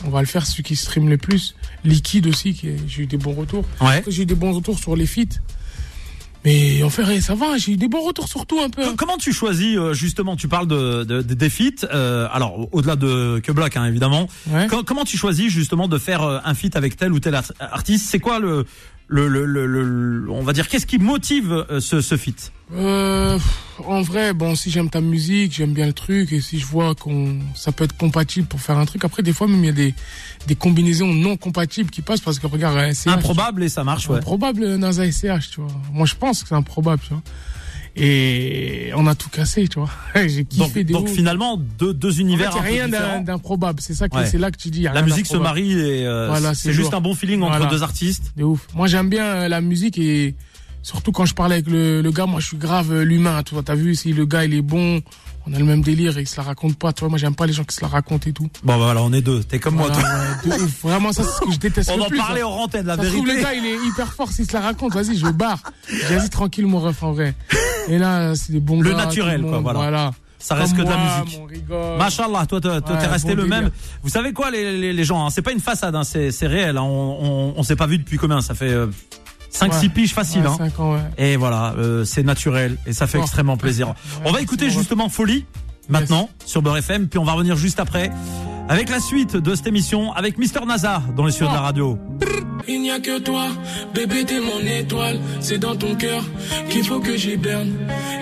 on 0.05 0.11
va 0.11 0.21
le 0.21 0.27
faire, 0.27 0.47
celui 0.47 0.63
qui 0.63 0.77
stream 0.77 1.09
le 1.09 1.19
plus. 1.19 1.55
Liquide 1.85 2.27
aussi, 2.27 2.59
j'ai 2.87 3.03
eu 3.03 3.07
des 3.07 3.17
bons 3.17 3.33
retours. 3.35 3.65
Ouais. 3.81 4.03
J'ai 4.07 4.23
eu 4.23 4.27
des 4.27 4.35
bons 4.35 4.53
retours 4.53 4.79
sur 4.79 4.95
les 4.97 5.07
feats. 5.07 5.41
Mais 6.45 6.83
en 6.83 6.89
fait, 6.91 7.21
ça 7.21 7.35
va, 7.35 7.59
j'ai 7.59 7.73
eu 7.73 7.77
des 7.77 7.89
bons 7.89 8.01
retours 8.07 8.27
sur 8.29 8.47
tout 8.47 8.61
un 8.61 8.71
peu. 8.71 8.95
Comment 8.97 9.19
tu 9.19 9.33
choisis 9.33 9.77
euh, 9.77 9.93
justement 9.93 10.37
Tu 10.37 10.49
parles 10.49 10.67
de, 10.67 11.05
de, 11.05 11.21
de- 11.23 11.35
des 11.35 11.51
feats. 11.51 11.85
euh, 11.93 12.29
alors 12.33 12.67
au-delà 12.73 12.97
de 12.97 13.41
que 13.45 13.53
Black, 13.53 13.77
hein, 13.77 13.85
évidemment. 13.85 14.27
Ouais. 14.49 14.67
Com- 14.67 14.83
comment 14.85 15.05
tu 15.05 15.19
choisis 15.19 15.51
justement 15.53 15.87
de 15.87 15.99
faire 15.99 16.23
euh, 16.23 16.39
un 16.45 16.55
feat 16.55 16.77
avec 16.77 16.97
tel 16.97 17.13
ou 17.13 17.21
tel 17.21 17.35
art- 17.35 17.53
artiste? 17.61 18.07
C'est 18.09 18.21
quoi 18.21 18.39
le, 18.39 18.65
le, 19.13 19.29
le, 19.29 19.45
le- 19.45 19.67
le- 19.67 20.31
on 20.31 20.43
va 20.43 20.53
dire 20.53 20.69
qu'est-ce 20.69 20.87
qui 20.87 20.99
motive 20.99 21.67
euh, 21.69 21.81
ce, 21.81 22.01
ce 22.01 22.17
feat 22.17 22.53
Euh, 22.73 23.37
en 23.85 24.03
vrai, 24.03 24.33
bon, 24.33 24.55
si 24.55 24.71
j'aime 24.71 24.89
ta 24.89 25.01
musique, 25.01 25.53
j'aime 25.53 25.73
bien 25.73 25.87
le 25.87 25.93
truc, 25.93 26.33
et 26.33 26.41
si 26.41 26.61
je 26.61 26.67
vois 26.67 26.95
qu'on, 26.95 27.39
ça 27.57 27.73
peut 27.73 27.83
être 27.85 27.97
compatible 27.97 28.47
pour 28.47 28.61
faire 28.61 28.79
un 28.79 28.87
truc. 28.87 29.05
Après, 29.05 29.23
des 29.25 29.33
fois, 29.33 29.49
même 29.49 29.59
il 29.65 29.67
y 29.67 29.71
a 29.71 29.73
des, 29.73 29.95
des 30.47 30.55
combinaisons 30.55 31.13
non 31.13 31.37
compatibles 31.37 31.91
qui 31.91 32.03
passent 32.03 32.21
parce 32.21 32.39
que 32.39 32.47
regarde, 32.47 32.79
SCH, 32.95 33.09
Improbable 33.09 33.65
et 33.65 33.69
ça 33.69 33.83
marche. 33.83 34.09
Ouais. 34.09 34.19
improbable 34.19 34.77
NASA 34.77 35.05
et 35.05 35.11
CH, 35.13 35.51
tu 35.51 35.61
vois. 35.61 35.73
Moi, 35.93 36.07
je 36.07 36.15
pense 36.15 36.43
que 36.43 36.49
c'est 36.49 36.55
improbable, 36.55 37.03
tu 37.03 37.13
vois. 37.13 37.23
Et 37.97 38.93
on 38.97 39.07
a 39.07 39.15
tout 39.15 39.29
cassé, 39.29 39.67
tu 39.69 39.79
vois. 39.81 39.91
J'ai 40.27 40.45
Donc, 40.45 40.69
kiffé 40.69 40.85
des 40.85 40.93
donc 40.93 41.09
finalement 41.09 41.57
deux, 41.57 41.93
deux 41.93 42.09
En 42.09 42.13
fait, 42.15 42.21
univers 42.21 42.55
y 42.55 42.59
a 42.59 42.63
rien 42.63 42.89
d'improbable. 43.21 43.81
C'est 43.81 43.95
ça 43.95 44.09
que 44.09 44.17
Ouais. 44.17 44.27
c'est 44.27 44.39
là 44.39 44.51
que 44.51 44.57
tu 44.57 44.71
dis. 44.71 44.83
La 44.83 45.03
musique 45.03 45.27
se 45.27 45.37
marie 45.37 45.73
et 45.73 46.07
euh, 46.07 46.29
Voilà, 46.29 46.55
c'est 46.55 46.73
juste 46.73 46.95
un 46.95 47.01
bon 47.01 47.15
feeling 47.15 47.43
entre 47.43 47.57
Voilà. 47.57 47.71
deux 47.71 47.83
artistes. 47.83 48.33
De 48.37 48.45
ouf. 48.45 48.67
Moi, 48.75 48.87
j'aime 48.87 49.09
bien 49.09 49.25
euh, 49.25 49.49
la 49.49 49.61
musique 49.61 49.99
et 49.99 50.35
surtout 50.83 51.13
quand 51.13 51.27
je 51.27 51.35
parle 51.35 51.53
avec 51.53 51.67
le, 51.67 52.01
le 52.01 52.11
gars, 52.13 52.27
moi, 52.27 52.41
je 52.41 52.47
suis 52.47 52.57
grave 52.57 52.93
euh, 52.93 53.03
l'humain. 53.05 53.43
Tu 53.45 53.55
vois, 53.55 53.63
t'as 53.63 53.75
vu, 53.75 53.95
si 53.95 54.13
le 54.13 54.25
gars, 54.25 54.45
il 54.45 54.55
est 54.55 54.63
bon, 54.63 55.01
on 55.47 55.55
a 55.55 55.59
le 55.59 55.65
même 55.65 55.81
délire 55.83 56.19
et 56.19 56.23
il 56.23 56.29
se 56.29 56.37
la 56.37 56.43
raconte 56.43 56.77
pas. 56.79 56.93
Tu 56.93 57.01
vois, 57.01 57.09
moi, 57.09 57.19
j'aime 57.19 57.35
pas 57.35 57.47
les 57.47 57.53
gens 57.53 57.65
qui 57.65 57.75
se 57.75 57.81
la 57.81 57.89
racontent 57.89 58.29
et 58.29 58.33
tout. 58.33 58.45
Bon 58.63 58.73
bah, 58.73 58.77
voilà, 58.77 59.03
on 59.03 59.13
est 59.13 59.23
deux. 59.23 59.43
T'es 59.43 59.59
comme 59.59 59.77
moi. 59.77 59.89
Toi. 59.91 60.03
ouais, 60.03 60.59
de 60.59 60.63
ouf. 60.63 60.83
Vraiment, 60.83 61.13
ça, 61.13 61.23
c'est 61.25 61.31
ce 61.33 61.41
que 61.41 61.53
je 61.53 61.59
déteste 61.59 61.91
On 61.93 61.97
le 61.97 62.03
en 62.03 62.07
plus. 62.09 62.19
parlait 62.19 62.43
hein. 62.43 62.47
en 62.47 62.63
antenne, 62.65 62.87
la 62.87 62.97
Ça 62.97 63.03
se 63.05 63.09
trouve, 63.09 63.27
vérité. 63.27 63.37
le 63.39 63.43
gars, 63.45 63.55
il 63.55 63.67
est 63.67 63.87
hyper 63.89 64.13
fort 64.13 64.31
s'il 64.31 64.47
se 64.47 64.53
la 64.53 64.61
raconte. 64.61 64.95
Vas-y, 64.95 65.17
je 65.17 65.27
barre. 65.29 65.59
Vas-y, 66.11 66.29
tranquille, 66.31 66.67
mon 66.67 66.79
ref, 66.81 67.03
en 67.03 67.13
vrai. 67.13 67.35
Et 67.89 67.99
là, 67.99 68.35
c'est 68.37 68.53
des 68.53 68.61
bons 68.61 68.81
Le 68.83 68.91
gars, 68.91 68.97
naturel, 68.97 69.43
quoi, 69.43 69.61
voilà. 69.61 70.13
Ça 70.43 70.55
reste 70.55 70.75
Comme 70.75 70.87
que 70.87 70.91
de 70.91 70.95
la 70.97 71.23
musique. 71.23 71.69
Machallah, 71.99 72.47
toi, 72.47 72.61
toi, 72.63 72.73
Ouais, 72.77 72.81
t'es 72.81 73.07
resté 73.07 73.35
bon 73.35 73.43
le 73.43 73.49
même. 73.49 73.71
Vous 74.03 74.09
savez 74.09 74.33
quoi, 74.33 74.51
les, 74.51 74.75
les, 74.79 74.93
les 74.95 75.05
gens, 75.05 75.27
hein, 75.27 75.29
c'est 75.31 75.43
pas 75.43 75.53
une 75.53 75.61
façade, 75.61 75.95
hein, 75.95 76.03
c'est, 76.03 76.31
c'est 76.31 76.47
réel. 76.47 76.79
hein, 76.79 76.83
on, 76.83 77.19
on, 77.21 77.55
on 77.59 77.63
s'est 77.63 77.77
pas 77.77 77.87
vu 77.87 77.99
depuis 77.99 78.17
combien 78.17 78.41
Ça 78.41 78.55
fait 78.55 78.75
5 79.51 79.73
Ouais. 79.73 79.79
6 79.81 79.89
piges 79.91 80.15
facile. 80.15 80.43
Ouais, 80.43 80.49
hein. 80.49 80.55
cinq 80.57 80.81
ans, 80.81 80.95
ouais. 80.95 81.01
Et 81.19 81.37
voilà, 81.37 81.75
euh, 81.79 82.05
c'est 82.05 82.23
naturel 82.23 82.77
et 82.87 82.93
ça 82.93 83.07
fait 83.07 83.19
extrêmement 83.19 83.57
plaisir. 83.57 83.89
Ouais, 83.89 83.95
on 84.25 84.33
va 84.33 84.41
écouter 84.41 84.71
justement 84.71 85.09
Folie 85.09 85.45
maintenant 85.89 86.31
sur 86.47 86.63
Beurre 86.63 86.79
FM, 86.79 87.09
puis 87.09 87.19
on 87.19 87.25
va 87.25 87.33
revenir 87.33 87.57
juste 87.57 87.81
après 87.81 88.11
avec 88.69 88.89
la 88.89 89.01
suite 89.01 89.37
de 89.37 89.55
cette 89.57 89.67
émission 89.67 90.13
avec 90.13 90.39
Mister 90.39 90.61
NASA 90.65 91.03
dans 91.17 91.25
les 91.27 91.33
studios 91.33 91.49
de 91.51 91.55
la 91.55 91.61
radio. 91.61 91.99
Il 92.69 92.83
n'y 92.83 92.91
a 92.93 93.01
que 93.01 93.19
toi, 93.19 93.49
bébé 93.95 94.25
t'es 94.25 94.39
mon 94.39 94.61
étoile, 94.61 95.19
c'est 95.41 95.59
dans 95.59 95.75
ton 95.75 95.97
cœur 95.97 96.23
qu'il 96.69 96.85
faut 96.85 97.01
que 97.01 97.17
j'hiberne. 97.17 97.73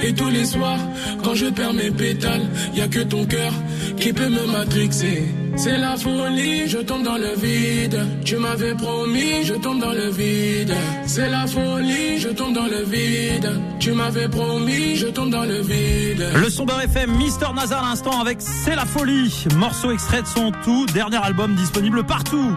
Et 0.02 0.12
tous 0.12 0.28
les 0.30 0.44
soirs, 0.44 0.78
quand 1.22 1.34
je 1.34 1.46
perds 1.46 1.74
mes 1.74 1.90
pétales, 1.90 2.48
y 2.74 2.80
a 2.80 2.88
que 2.88 3.00
ton 3.00 3.24
cœur 3.26 3.52
qui 3.96 4.12
peut 4.12 4.28
me 4.28 4.46
matrixer. 4.46 5.24
C'est 5.56 5.76
la 5.76 5.96
folie, 5.96 6.68
je 6.68 6.78
tombe 6.78 7.02
dans 7.02 7.16
le 7.16 7.34
vide. 7.34 7.98
Tu 8.24 8.36
m'avais 8.36 8.74
promis, 8.76 9.44
je 9.44 9.54
tombe 9.54 9.80
dans 9.80 9.92
le 9.92 10.08
vide. 10.10 10.72
C'est 11.04 11.28
la 11.28 11.46
folie, 11.48 12.18
je 12.18 12.28
tombe 12.28 12.54
dans 12.54 12.66
le 12.66 12.84
vide. 12.84 13.50
Tu 13.80 13.90
m'avais 13.92 14.28
promis, 14.28 14.94
je 14.94 15.06
tombe 15.08 15.30
dans 15.30 15.44
le 15.44 15.60
vide. 15.60 16.24
Le 16.36 16.48
son 16.48 16.64
Beurre 16.64 16.82
FM, 16.82 17.10
Mister 17.16 17.46
NASA 17.56 17.80
à 17.80 17.82
l'instant 17.82 18.20
avec 18.20 18.38
C'est 18.40 18.76
la 18.76 18.86
folie, 18.86 19.46
morceau 19.56 19.90
extrait 19.90 20.22
de 20.22 20.28
son 20.28 20.52
tout 20.64 20.86
dernier 20.86 21.16
album 21.16 21.56
disponible 21.56 22.04
partout. 22.04 22.56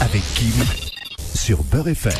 Avec 0.00 0.22
Kim 0.34 0.52
sur 1.46 1.62
Beurre 1.62 1.86
FM. 1.86 2.12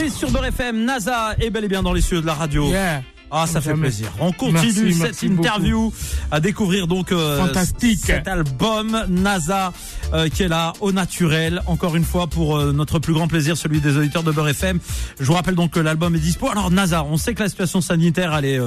Et 0.00 0.08
sur 0.08 0.30
Beurre 0.30 0.46
FM, 0.46 0.86
NASA 0.86 1.34
est 1.38 1.50
bel 1.50 1.64
et 1.64 1.68
bien 1.68 1.82
dans 1.82 1.92
les 1.92 2.00
studios 2.00 2.22
de 2.22 2.26
la 2.26 2.32
radio. 2.32 2.66
Yeah. 2.70 3.02
Ah, 3.30 3.46
ça 3.46 3.52
Comme 3.52 3.62
fait 3.62 3.68
jamais. 3.68 3.80
plaisir. 3.82 4.08
On 4.20 4.32
continue 4.32 4.54
Merci, 4.54 4.92
cette 4.94 5.02
merci 5.02 5.26
interview 5.26 5.92
à 6.30 6.40
découvrir 6.40 6.86
donc 6.86 7.12
euh, 7.12 7.36
Fantastique. 7.36 8.00
cet 8.00 8.26
album 8.26 9.04
NASA 9.10 9.74
euh, 10.14 10.30
qui 10.30 10.44
est 10.44 10.48
là 10.48 10.72
au 10.80 10.92
naturel. 10.92 11.60
Encore 11.66 11.94
une 11.94 12.06
fois 12.06 12.26
pour 12.26 12.56
euh, 12.56 12.72
notre 12.72 12.98
plus 12.98 13.12
grand 13.12 13.28
plaisir, 13.28 13.54
celui 13.54 13.82
des 13.82 13.98
auditeurs 13.98 14.22
de 14.22 14.32
Beurre 14.32 14.48
FM. 14.48 14.78
Je 15.20 15.26
vous 15.26 15.34
rappelle 15.34 15.56
donc 15.56 15.72
que 15.72 15.80
l'album 15.80 16.16
est 16.16 16.18
dispo. 16.18 16.48
Alors 16.48 16.70
NASA, 16.70 17.04
on 17.04 17.18
sait 17.18 17.34
que 17.34 17.42
la 17.42 17.50
situation 17.50 17.82
sanitaire 17.82 18.34
elle 18.34 18.46
est 18.46 18.60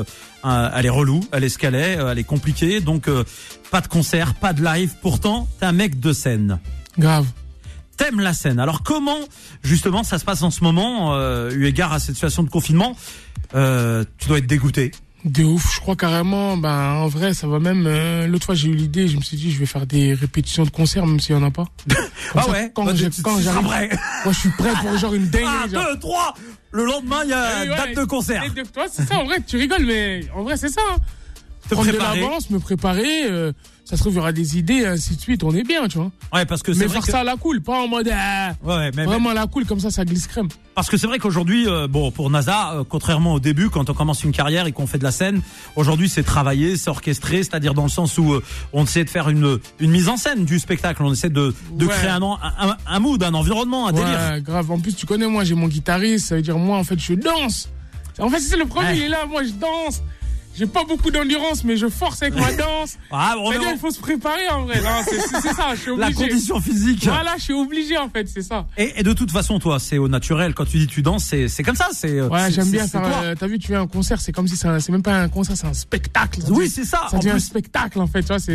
elle 0.44 0.86
est 0.86 0.90
relou, 0.90 1.22
elle 1.32 1.44
est 1.44 1.50
ce 1.50 1.58
qu'elle 1.58 1.74
est, 1.74 1.94
elle 1.94 2.20
est 2.20 2.24
compliquée. 2.24 2.82
Donc 2.82 3.08
euh, 3.08 3.24
pas 3.72 3.82
de 3.82 3.88
concert, 3.88 4.36
pas 4.36 4.54
de 4.54 4.64
live. 4.64 4.94
Pourtant, 5.02 5.48
t'es 5.60 5.66
un 5.66 5.72
mec 5.72 6.00
de 6.00 6.14
scène 6.14 6.60
Grave. 7.00 7.26
T'aimes 7.98 8.20
la 8.20 8.34
scène. 8.34 8.60
Alors 8.60 8.84
comment 8.84 9.18
justement 9.64 10.04
ça 10.04 10.20
se 10.20 10.26
passe 10.26 10.42
en 10.44 10.52
ce 10.52 10.64
moment, 10.64 11.14
euh, 11.16 11.52
eu 11.52 11.66
égard 11.68 11.94
à 11.94 12.00
cette 12.00 12.16
situation 12.16 12.44
de 12.44 12.50
confinement 12.50 12.96
euh, 13.56 14.04
Tu 14.18 14.28
dois 14.28 14.38
être 14.40 14.48
dégoûté. 14.48 14.92
De 15.26 15.42
ouf, 15.46 15.74
je 15.76 15.80
crois 15.80 15.96
carrément, 15.96 16.58
ben, 16.58 16.96
en 16.96 17.08
vrai, 17.08 17.34
ça 17.34 17.48
va 17.48 17.58
même, 17.60 17.86
euh, 17.88 18.28
l'autre 18.28 18.46
fois, 18.46 18.56
j'ai 18.56 18.68
eu 18.68 18.74
l'idée, 18.76 19.08
je 19.08 19.16
me 19.16 19.22
suis 19.22 19.38
dit, 19.38 19.52
je 19.54 19.58
vais 19.60 19.66
faire 19.66 19.86
des 19.86 20.14
répétitions 20.14 20.66
de 20.66 20.70
concerts, 20.70 21.06
même 21.08 21.22
s'il 21.22 21.34
y 21.34 21.38
en 21.40 21.44
a 21.44 21.50
pas. 21.50 21.64
Comme 21.88 21.96
Ah 22.36 22.42
ça, 22.44 22.52
ouais 22.52 22.72
quand 22.76 22.84
Bah, 22.84 22.92
j'arrive, 22.94 23.98
moi, 24.26 24.34
je 24.34 24.38
suis 24.38 24.50
prêt 24.50 24.74
pour 24.82 24.98
genre 24.98 25.14
une 25.14 25.28
dinguerie, 25.30 25.48
Un, 25.64 25.70
genre. 25.70 25.86
deux, 25.94 26.00
trois 26.00 26.34
Le 26.72 26.84
lendemain, 26.84 27.22
il 27.24 27.30
y 27.30 27.34
a 27.34 27.62
Ouais, 27.62 27.68
date 27.70 27.96
de 27.96 28.04
concert. 28.04 28.44
De- 28.54 28.64
toi, 28.64 28.88
c'est 28.92 29.08
ça, 29.08 29.16
en 29.16 29.24
vrai, 29.24 29.38
tu 29.48 29.56
rigoles, 29.56 29.86
mais 29.86 30.26
en 30.36 30.44
vrai, 30.44 30.58
c'est 30.58 30.68
ça. 30.68 30.82
hein. 30.92 30.98
Prendre 31.70 31.88
préparer. 31.88 32.18
de 32.20 32.24
l'avance, 32.26 32.50
me 32.50 32.60
préparer, 32.60 33.24
euh, 33.24 33.54
ça 33.86 33.98
se 33.98 34.02
trouve, 34.02 34.14
il 34.14 34.18
y 34.18 34.20
aura 34.20 34.32
des 34.32 34.58
idées, 34.58 34.86
ainsi 34.86 35.16
de 35.18 35.22
suite, 35.22 35.44
on 35.44 35.54
est 35.54 35.64
bien, 35.64 35.88
tu 35.90 35.98
vois. 35.98 36.10
Ouais, 36.34 36.46
parce 36.46 36.64
que 36.64 36.72
c'est 36.74 36.80
Mais 36.80 36.86
vrai 36.86 36.94
faire 36.96 37.06
que... 37.06 37.12
ça 37.12 37.20
à 37.20 37.24
la 37.26 37.36
cool, 37.36 37.62
pas 37.62 37.82
en 37.82 37.88
mode, 37.88 38.10
ah, 38.14 38.54
Ouais, 38.64 38.92
mais, 38.96 39.06
vraiment 39.06 39.30
à 39.32 39.34
la 39.34 39.46
cool, 39.48 39.66
comme 39.66 39.80
ça, 39.82 39.92
ça 39.92 40.06
glisse 40.06 40.26
crème. 40.28 40.48
Parce 40.74 40.90
que 40.90 40.96
c'est 40.98 41.06
vrai 41.06 41.20
qu'aujourd'hui, 41.20 41.68
euh, 41.68 41.88
bon, 41.88 42.10
pour 42.10 42.30
NASA, 42.30 42.74
euh, 42.76 42.84
contrairement 42.88 43.34
au 43.34 43.40
début, 43.40 43.70
quand 43.70 43.90
on 43.90 43.94
commence 43.94 44.24
une 44.24 44.32
carrière 44.32 44.66
et 44.68 44.72
qu'on 44.72 44.88
fait 44.88 44.98
de 45.00 45.04
la 45.04 45.12
scène, 45.12 45.42
aujourd'hui 45.76 46.08
c'est 46.10 46.24
travaillé, 46.24 46.78
c'est 46.78 46.90
orchestré, 46.90 47.44
c'est-à-dire 47.44 47.74
dans 47.74 47.84
le 47.84 47.90
sens 47.90 48.18
où 48.18 48.34
euh, 48.34 48.44
on 48.72 48.84
essaie 48.86 49.04
de 49.04 49.10
faire 49.10 49.30
une 49.30 49.60
une 49.80 49.92
mise 49.92 50.08
en 50.10 50.18
scène 50.18 50.46
du 50.46 50.58
spectacle, 50.60 51.04
on 51.04 51.12
essaie 51.14 51.30
de 51.30 51.54
de 51.74 51.86
Ouais. 51.86 51.92
créer 51.94 52.10
un, 52.10 52.22
un 52.24 52.78
un 52.88 53.00
mood, 53.00 53.22
un 53.22 53.34
environnement, 53.34 53.88
un 53.88 53.92
délire. 53.92 54.18
Ouais, 54.34 54.42
grave. 54.42 54.72
En 54.72 54.80
plus, 54.80 54.94
tu 54.96 55.06
connais, 55.06 55.28
moi, 55.28 55.44
j'ai 55.44 55.56
mon 55.56 55.68
guitariste, 55.68 56.28
ça 56.30 56.36
veut 56.38 56.42
dire, 56.42 56.58
moi, 56.58 56.78
en 56.78 56.84
fait, 56.84 56.98
je 57.00 57.14
danse. 57.14 57.70
En 58.20 58.30
fait, 58.30 58.40
c'est 58.40 58.58
le 58.58 58.66
premier, 58.66 58.88
Ouais. 58.90 58.98
il 58.98 59.04
est 59.04 59.10
là, 59.10 59.26
moi, 59.30 59.44
je 59.44 59.50
danse. 59.52 60.02
J'ai 60.56 60.68
pas 60.68 60.84
beaucoup 60.84 61.10
d'endurance, 61.12 61.64
mais 61.64 61.78
je 61.78 61.88
force 61.90 62.22
avec 62.22 62.36
ma 62.36 62.54
danse. 62.54 62.98
Ah, 63.12 63.36
on 63.38 63.50
est 63.52 63.54
C'est-à-dire, 63.54 63.70
en- 63.70 63.74
il 63.74 63.80
faut 63.80 63.92
se 63.92 64.00
préparer, 64.00 64.48
en 64.50 64.64
vrai. 64.66 64.82
Non, 64.82 64.90
c'est 65.08 65.20
ça, 65.54 65.76
je 65.76 65.80
suis 65.82 65.98
la 65.98 66.08
obligé. 66.08 66.28
condition 66.30 66.60
physique. 66.62 67.04
Voilà, 67.06 67.36
je 67.38 67.44
suis 67.44 67.54
obligé, 67.54 67.98
en 67.98 68.10
fait, 68.10 68.28
c'est 68.28 68.42
ça. 68.42 68.66
Et, 68.78 69.00
et 69.00 69.04
de 69.04 69.14
toute 69.14 69.32
façon, 69.32 69.60
toi, 69.60 69.80
c'est 69.80 69.98
au 69.98 70.08
naturel. 70.08 70.54
Quand 70.54 70.66
tu 70.66 70.78
dis 70.78 70.88
tu 70.88 71.02
danses, 71.02 71.34
c'est 71.48 71.64
comme 71.64 71.76
ça. 71.76 71.90
C'est 71.94 72.22
Ouais, 72.22 72.52
j'aime 72.52 72.70
bien 72.70 72.88
toi. 72.88 73.02
euh, 73.24 73.36
T'as 73.38 73.48
vu, 73.48 73.60
tu 73.60 73.68
fais 73.68 73.76
un 73.76 73.88
concert, 73.88 74.20
c'est 74.22 74.32
comme 74.32 74.48
si 74.48 74.56
c'est 74.58 74.68
un- 74.68 74.80
c'est 74.80 74.92
même 74.92 75.04
pas 75.04 75.16
un 75.20 75.30
concert, 75.30 75.56
c'est 75.58 75.68
un 75.68 75.74
spectacle. 75.74 76.42
Ça 76.42 76.52
Oui, 76.52 76.70
c'est 76.70 76.86
ça. 76.86 77.08
Ça 77.10 77.16
En 77.18 77.20
devient 77.20 77.30
un 77.32 77.34
plus, 77.34 77.42
spectacle, 77.42 78.00
en 78.00 78.08
fait, 78.08 78.22
tu 78.22 78.28
vois, 78.28 78.40
c'est. 78.40 78.54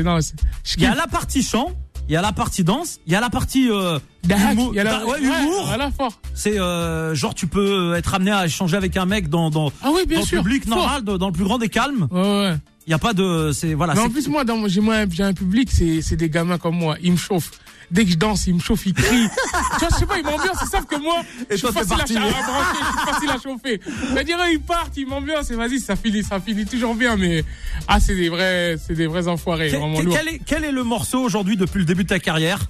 Il 0.76 0.82
y 0.82 0.86
a 0.86 0.94
la 0.94 1.06
partie 1.06 1.42
chant, 1.42 1.72
il 2.08 2.12
y 2.12 2.16
a 2.16 2.22
la 2.22 2.32
partie 2.32 2.64
danse, 2.64 2.98
il 3.06 3.12
y 3.12 3.16
a 3.16 3.20
la 3.20 3.30
partie 3.30 3.68
euh, 3.70 3.98
Dahak, 4.24 4.52
humour. 4.54 4.70
il 4.72 4.76
y 4.76 4.80
a 4.80 4.84
la- 4.84 4.90
da- 4.98 5.04
ouais, 5.06 5.12
ouais, 5.12 5.20
humour. 5.20 5.64
Voilà, 5.66 5.90
fort. 5.90 6.12
C'est 6.34 6.58
euh, 6.58 7.14
genre 7.14 7.34
tu 7.34 7.46
peux 7.46 7.94
être 7.94 8.14
amené 8.14 8.30
à 8.30 8.46
échanger 8.46 8.76
avec 8.76 8.96
un 8.96 9.06
mec 9.06 9.28
dans 9.28 9.50
dans, 9.50 9.70
Ah 9.82 9.90
oui, 9.92 10.06
bien 10.06 10.20
dans 10.20 10.24
sûr. 10.26 10.38
le 10.38 10.42
public 10.44 10.66
fort. 10.68 10.78
normal, 10.78 11.02
dans 11.02 11.26
le 11.26 11.32
plus 11.32 11.44
grand 11.44 11.58
des 11.58 11.68
calmes. 11.68 12.08
Ouais, 12.10 12.20
ouais. 12.20 12.56
Il 12.86 12.90
y 12.90 12.94
a 12.94 12.98
pas 12.98 13.12
de 13.12 13.50
c'est 13.52 13.74
voilà. 13.74 13.92
Mais 13.94 14.00
en 14.00 14.08
plus, 14.08 14.28
moi, 14.28 14.44
dans, 14.44 14.56
mon- 14.56 14.66
j'ai, 14.68 14.80
moi, 14.80 15.04
j'ai 15.10 15.22
un 15.22 15.34
public, 15.34 15.68
c'est, 15.70 16.00
c'est 16.00 16.16
des 16.16 16.30
gamins 16.30 16.56
comme 16.56 16.76
moi. 16.76 16.96
Ils 17.02 17.12
me 17.12 17.16
chauffent. 17.18 17.50
Dès 17.90 18.04
que 18.04 18.10
je 18.10 18.16
danse, 18.16 18.46
ils 18.46 18.54
me 18.54 18.60
chauffent, 18.60 18.84
ils 18.86 18.92
crient. 18.92 19.28
tu 19.78 19.78
vois, 19.80 19.88
je 19.90 19.94
sais 19.96 20.06
pas, 20.06 20.18
ils 20.18 20.24
m'ambiancent. 20.24 20.58
Ils 20.62 20.68
savent 20.68 20.84
que 20.86 20.96
moi, 21.00 21.22
Et 21.48 21.52
je 21.52 21.56
suis 21.56 21.60
toi, 21.62 21.72
t'es 21.72 21.78
facile 21.88 21.94
à, 21.94 21.98
parti. 21.98 22.14
cha- 22.14 22.20
à 22.20 22.42
brancher, 22.42 22.78
je 22.80 22.98
suis 22.98 23.12
facile 23.12 23.30
à 23.30 23.38
chauffer. 23.40 23.80
C'est-à-dire, 24.12 24.38
ils 24.52 24.60
partent, 24.60 24.96
ils 24.96 25.06
m'ambiancent 25.06 25.50
et 25.50 25.56
vas-y, 25.56 25.80
ça 25.80 25.96
finit, 25.96 26.22
ça 26.22 26.38
finit 26.38 26.66
toujours 26.66 26.94
bien. 26.94 27.16
Mais, 27.16 27.44
ah, 27.86 27.98
c'est 27.98 28.14
des 28.14 28.28
vrais, 28.28 28.76
c'est 28.84 28.94
des 28.94 29.06
vrais 29.06 29.26
enfoirés, 29.28 29.68
Quel, 29.70 29.80
vraiment 29.80 29.96
quel- 29.96 30.04
lourds. 30.04 30.16
quel 30.18 30.28
est, 30.34 30.40
quel 30.44 30.64
est 30.64 30.72
le 30.72 30.84
morceau 30.84 31.20
aujourd'hui 31.20 31.56
depuis 31.56 31.78
le 31.78 31.84
début 31.86 32.02
de 32.04 32.08
ta 32.08 32.18
carrière 32.18 32.60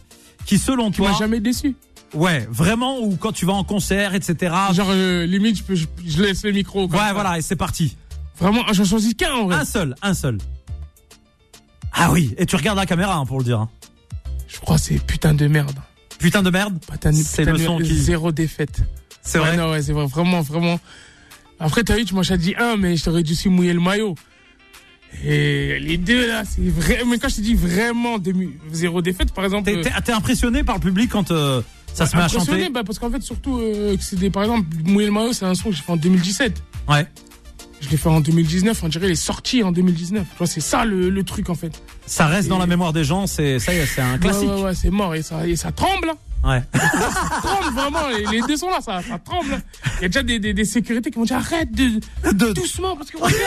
qui 0.47 0.57
selon 0.59 0.91
Tu 0.93 1.03
m'as 1.03 1.09
toi 1.11 1.19
jamais 1.19 1.41
déçu. 1.41 1.75
ouais 2.15 2.47
vraiment 2.51 3.01
ou 3.01 3.17
quand 3.17 3.33
tu 3.33 3.45
vas 3.45 3.53
en 3.55 3.65
concert 3.65 4.15
etc 4.15 4.55
Genre, 4.73 4.87
euh, 4.91 5.27
limite, 5.27 5.59
je, 5.59 5.63
peux, 5.65 5.75
je, 5.75 5.87
je 6.07 6.23
laisse 6.23 6.43
le 6.45 6.53
micro. 6.53 6.87
ouais 6.89 6.97
ça. 6.97 7.13
voilà 7.13 7.37
et 7.39 7.43
c'est 7.43 7.57
parti 7.57 7.97
Vraiment, 8.41 8.63
j'en 8.73 8.85
choisis 8.85 9.15
qu'un, 9.15 9.33
en 9.35 9.45
vrai. 9.47 9.57
un 9.57 9.65
seul 9.65 9.95
un 10.01 10.15
seul 10.15 10.39
ah 11.93 12.11
oui 12.13 12.35
et 12.39 12.47
tu 12.47 12.57
regardes 12.57 12.79
la 12.79 12.87
caméra 12.87 13.17
hein, 13.17 13.27
pour 13.27 13.39
le 13.39 13.45
dire 13.45 13.61
hein. 13.61 13.69
Je 14.49 14.59
crois 14.61 14.77
que 14.77 14.83
c'est 14.83 14.99
putain 15.05 15.35
de 15.35 15.47
merde. 15.47 15.77
putain 16.19 16.43
de 16.43 16.51
merde 16.51 16.79
Putain, 16.91 17.11
de- 17.11 17.17
C'est 17.17 17.45
le 17.45 17.59
son 17.59 17.79
qui- 17.79 17.95
Zéro 17.95 18.33
défaite. 18.33 18.81
c'est 19.23 19.39
Ouais, 19.39 19.47
vrai 19.49 19.57
non, 19.57 19.71
ouais, 19.71 19.83
c'est 19.83 19.93
vrai, 19.93 20.07
vraiment, 20.07 20.41
vraiment. 20.43 20.81
Après, 21.61 21.83
t'as 21.85 21.97
vu, 21.97 22.05
tu 22.05 22.15
m'as 22.15 22.23
dit 22.37 22.55
un, 22.59 22.77
mais 22.77 22.97
je 22.97 23.05
t'aurais 23.05 23.23
dû 23.23 23.33
aussi 23.33 23.49
mouiller 23.49 23.73
le 23.75 23.81
maillot. 23.81 24.15
Et 25.25 25.79
les 25.81 25.97
deux, 25.97 26.27
là, 26.29 26.45
c'est 26.45 26.61
vrai. 26.69 27.03
Mais 27.09 27.19
quand 27.19 27.29
je 27.29 27.37
te 27.37 27.41
dis 27.41 27.55
vraiment 27.55 28.17
zéro 28.73 29.01
défaite, 29.03 29.33
par 29.33 29.45
exemple. 29.45 29.65
t'es 29.65 29.77
euh, 29.79 30.01
t'es- 30.05 30.13
impressionné 30.13 30.63
par 30.65 30.77
le 30.77 30.81
public 30.83 31.11
quand 31.11 31.31
euh, 31.31 31.63
ça 31.95 32.07
se 32.07 32.15
met 32.15 32.23
à 32.23 32.27
impressionné, 32.27 32.61
chanter 32.65 32.73
bah, 32.73 32.83
parce 32.85 32.99
qu'en 32.99 33.11
fait, 33.11 33.23
surtout, 33.23 33.59
euh, 33.59 33.97
que 33.97 34.17
des, 34.17 34.31
par 34.31 34.43
exemple, 34.45 34.67
mouiller 34.85 35.07
le 35.07 35.13
maillot, 35.13 35.33
c'est 35.33 35.47
un 35.47 35.55
son 35.55 35.71
que 35.71 35.77
j'ai 35.77 35.83
fait 35.83 35.93
en 35.93 35.97
2017. 35.97 36.63
ouais 36.89 37.07
Je 37.81 37.89
l'ai 37.89 37.97
fait 37.97 38.09
en 38.09 38.21
2019, 38.21 38.83
on 38.85 38.89
dirait, 38.89 39.07
il 39.09 39.13
est 39.13 39.15
sorti 39.15 39.63
en 39.63 39.73
2019. 39.73 40.27
Tu 40.31 40.37
vois, 40.39 40.47
c'est 40.47 40.61
ça 40.61 40.85
le, 40.85 41.09
le 41.11 41.23
truc, 41.25 41.49
en 41.49 41.55
fait. 41.55 41.83
Ça 42.11 42.27
reste 42.27 42.49
dans 42.49 42.59
la 42.59 42.67
mémoire 42.67 42.93
des 42.93 43.05
gens 43.05 43.27
c'est 43.27 43.59
ça 43.59 43.73
y 43.73 43.79
est 43.79 43.87
c'est 43.87 44.01
un 44.01 44.19
classique 44.19 44.49
Ouais, 44.49 44.55
ouais, 44.55 44.63
ouais, 44.63 44.75
c'est 44.75 44.91
mort. 44.91 45.15
Et 45.15 45.23
ça, 45.23 45.47
et 45.47 45.57
ça 45.57 45.73
tremble. 45.73 46.13
Ouais 46.45 46.63
Ça 46.73 47.41
tremble 47.43 47.75
vraiment. 47.75 48.09
Les, 48.09 48.39
les 48.39 48.43
deux 48.47 48.57
sont 48.57 48.71
là, 48.71 48.81
ça, 48.81 49.01
ça 49.03 49.19
tremble. 49.19 49.55
hein. 49.55 49.61
Il 49.99 50.03
y 50.03 50.05
a 50.05 50.09
déjà 50.09 50.23
des, 50.23 50.39
des, 50.39 50.55
des 50.55 50.65
sécurités 50.65 51.11
qui 51.11 51.19
vont 51.19 51.25
dire 51.25 51.37
arrête 51.37 51.71
de, 51.73 52.01
De- 52.33 52.53
doucement 52.53 52.97
parce 52.97 53.11
que 53.11 53.17
regarde, 53.17 53.41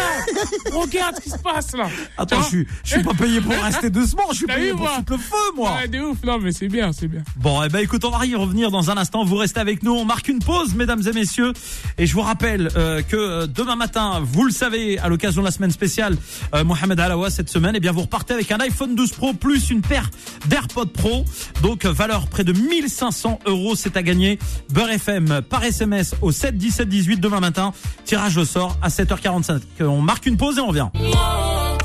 regarde 0.73 1.15
ce 1.17 1.21
qui 1.21 1.29
se 1.29 1.37
passe 1.37 1.73
là. 1.75 1.87
attends 2.17 2.41
je 2.41 2.47
suis 2.47 2.67
je 2.83 2.89
suis 2.91 3.03
pas 3.03 3.13
payé 3.13 3.39
pour 3.41 3.53
rester 3.53 3.89
doucement 3.89 4.23
je 4.31 4.37
suis 4.37 4.45
payé 4.45 4.71
pour 4.73 4.89
foutre 4.89 5.13
le 5.13 5.17
feu 5.17 5.35
moi 5.55 5.75
Ouais, 5.81 5.87
de 5.87 5.99
ouf, 5.99 6.17
non 6.23 6.39
mais 6.39 6.51
c'est 6.51 6.67
bien, 6.67 6.91
c'est 6.91 7.07
bien. 7.07 7.21
Bon, 7.37 7.63
eh 7.63 7.69
ben 7.69 7.79
écoute, 7.79 8.03
on 8.05 8.09
va 8.11 8.25
y 8.25 8.35
revenir 8.35 8.71
dans 8.71 8.89
un 8.91 8.97
instant. 8.97 9.23
Vous 9.23 9.35
restez 9.37 9.59
avec 9.59 9.83
nous. 9.83 9.91
On 9.93 10.05
marque 10.05 10.27
une 10.27 10.39
pause, 10.39 10.73
mesdames 10.75 11.01
et 11.07 11.13
messieurs. 11.13 11.53
Et 11.97 12.05
je 12.05 12.13
vous 12.13 12.21
rappelle 12.21 12.69
euh, 12.75 13.01
que 13.01 13.15
euh, 13.15 13.47
demain 13.47 13.75
matin, 13.75 14.21
vous 14.23 14.43
le 14.43 14.51
savez, 14.51 14.99
à 14.99 15.07
l'occasion 15.07 15.41
de 15.41 15.45
la 15.47 15.51
semaine 15.51 15.71
spéciale 15.71 16.17
euh, 16.53 16.63
Mohamed 16.63 16.99
Alawa 16.99 17.29
cette 17.29 17.49
semaine, 17.49 17.73
eh 17.75 17.79
bien 17.79 17.91
vous 17.91 18.01
repartez 18.01 18.33
avec 18.33 18.51
un 18.51 18.59
iPhone 18.59 18.95
12 18.95 19.11
Pro 19.13 19.33
plus 19.33 19.69
une 19.69 19.81
paire 19.81 20.09
d'AirPods 20.47 20.87
Pro. 20.87 21.25
Donc 21.61 21.85
euh, 21.85 21.91
valeur 21.91 22.27
près 22.27 22.43
de 22.43 22.51
1500 22.81 23.39
euros, 23.45 23.75
c'est 23.75 23.95
à 23.95 24.01
gagner. 24.01 24.39
Beurre 24.73 24.89
FM 24.89 25.41
par 25.47 25.63
SMS 25.63 26.15
au 26.21 26.31
7 26.31 26.57
17 26.57 26.89
18 26.89 27.17
demain 27.17 27.39
matin. 27.39 27.73
Tirage 28.05 28.37
au 28.37 28.45
sort 28.45 28.75
à 28.81 28.89
7h45. 28.89 29.61
On 29.81 30.01
marque 30.01 30.25
une 30.25 30.37
pause 30.37 30.57
et 30.57 30.61
on 30.61 30.67
revient. 30.67 30.87
Moi, 30.95 31.77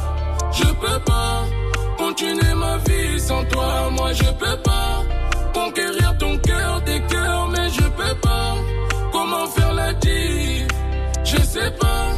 je 0.53 0.65
peux 0.65 1.00
pas 1.05 1.45
continuer 1.99 2.55
ma 2.55 2.79
vie 2.79 3.21
sans 3.21 3.45
toi. 3.45 3.91
Moi, 3.91 4.12
je 4.15 4.25
peux 4.25 4.62
pas 4.65 5.05
conquérir 5.53 6.17
ton 6.19 6.38
cœur 6.38 6.81
des 6.83 7.00
cœurs, 7.03 7.49
mais 7.50 7.69
je 7.69 7.83
peux 7.83 8.17
pas. 8.23 8.55
Comment 9.12 9.47
faire 9.49 9.75
la 9.75 9.93
Je 11.25 11.37
sais 11.37 11.71
pas. 11.79 12.15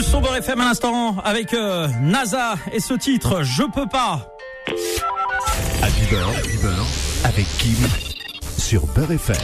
Le 0.00 0.04
son 0.04 0.22
Beurre 0.22 0.36
FM 0.36 0.58
à 0.62 0.64
l'instant 0.64 1.18
avec 1.22 1.52
euh, 1.52 1.86
NASA 2.00 2.54
et 2.72 2.80
ce 2.80 2.94
titre 2.94 3.42
Je 3.42 3.64
peux 3.64 3.86
pas. 3.86 4.34
Happy 5.82 6.06
Beurre, 6.10 6.30
Happy 6.38 6.56
Beurre, 6.56 6.86
avec 7.22 7.44
Kim 7.58 7.76
sur 8.56 8.86
Beurre 8.86 9.12
FM. 9.12 9.36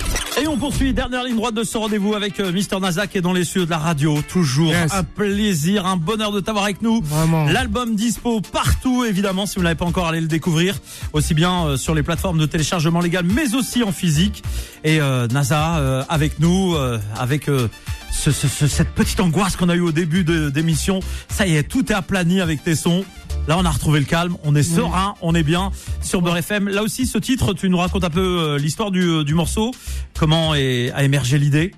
Et 0.43 0.47
on 0.47 0.57
poursuit, 0.57 0.95
dernière 0.95 1.25
ligne 1.25 1.37
droite 1.37 1.55
de 1.55 1.63
ce 1.63 1.77
rendez-vous 1.77 2.15
avec 2.15 2.41
euh, 2.41 2.53
Mister 2.53 2.79
Nasa 2.81 3.07
qui 3.07 3.19
est 3.19 3.21
dans 3.21 3.35
les 3.35 3.45
cieux 3.45 3.67
de 3.67 3.71
la 3.71 3.77
radio. 3.77 4.23
Toujours 4.23 4.71
Yes. 4.73 4.95
un 4.95 5.05
plaisir, 5.05 5.85
un 5.85 5.97
bonheur 5.99 6.33
de 6.33 6.41
t'avoir 6.41 6.65
avec 6.65 6.81
nous. 6.81 7.03
Vraiment. 7.03 7.45
L'album 7.45 7.95
dispo 7.95 8.41
partout, 8.41 9.05
évidemment, 9.05 9.45
si 9.45 9.57
vous 9.57 9.63
n'avez 9.63 9.75
pas 9.75 9.85
encore 9.85 10.07
allé 10.07 10.23
le 10.23 10.27
découvrir, 10.27 10.77
aussi 11.13 11.35
bien 11.35 11.67
euh, 11.67 11.77
sur 11.77 11.95
les 11.95 12.03
plateformes 12.03 12.39
de 12.39 12.47
téléchargement 12.47 13.01
légal, 13.01 13.27
mais 13.27 13.55
aussi 13.55 13.83
en 13.83 13.93
physique. 13.93 14.43
Et 14.85 15.01
euh, 15.03 15.27
NASA 15.29 15.77
euh, 15.79 16.03
avec 16.09 16.39
nous, 16.39 16.75
euh, 16.77 16.99
avec 17.19 17.49
euh, 17.51 17.69
ce, 18.11 18.31
ce- 18.33 18.49
ce- 18.49 18.67
cette 18.67 18.91
petite 18.95 19.21
angoisse 19.21 19.57
qu'on 19.57 19.69
a 19.69 19.75
eue 19.77 19.81
au 19.81 19.93
début 19.93 20.25
de 20.25 20.51
d'émission. 20.51 21.01
Ça 21.29 21.47
y 21.47 21.57
est, 21.57 21.63
tout 21.65 21.91
est 21.93 21.95
aplani 21.95 22.41
avec 22.41 22.63
tes 22.65 22.75
sons. 22.77 23.05
Là, 23.49 23.57
on 23.59 23.65
a 23.65 23.71
retrouvé 23.71 24.01
le 24.01 24.07
calme, 24.07 24.37
on 24.43 24.57
est 24.57 24.65
serein, 24.65 25.15
on 25.23 25.35
est 25.35 25.45
bien 25.45 25.71
sur 26.03 26.21
Beurre 26.21 26.39
FM. 26.39 26.69
Là 26.69 26.83
aussi, 26.83 27.07
ce 27.07 27.19
titre, 27.19 27.55
tu 27.55 27.69
nous 27.69 27.77
racontes 27.79 28.03
un 28.03 28.11
peu 28.11 28.21
euh, 28.41 28.59
l'histoire 28.59 28.91
du, 28.91 29.03
euh, 29.03 29.23
du 29.25 29.35
morceau, 29.35 29.71
comment 30.19 30.55
est, 30.57 30.91
a 30.93 31.05
émergé 31.05 31.39
l'idée? 31.39 31.73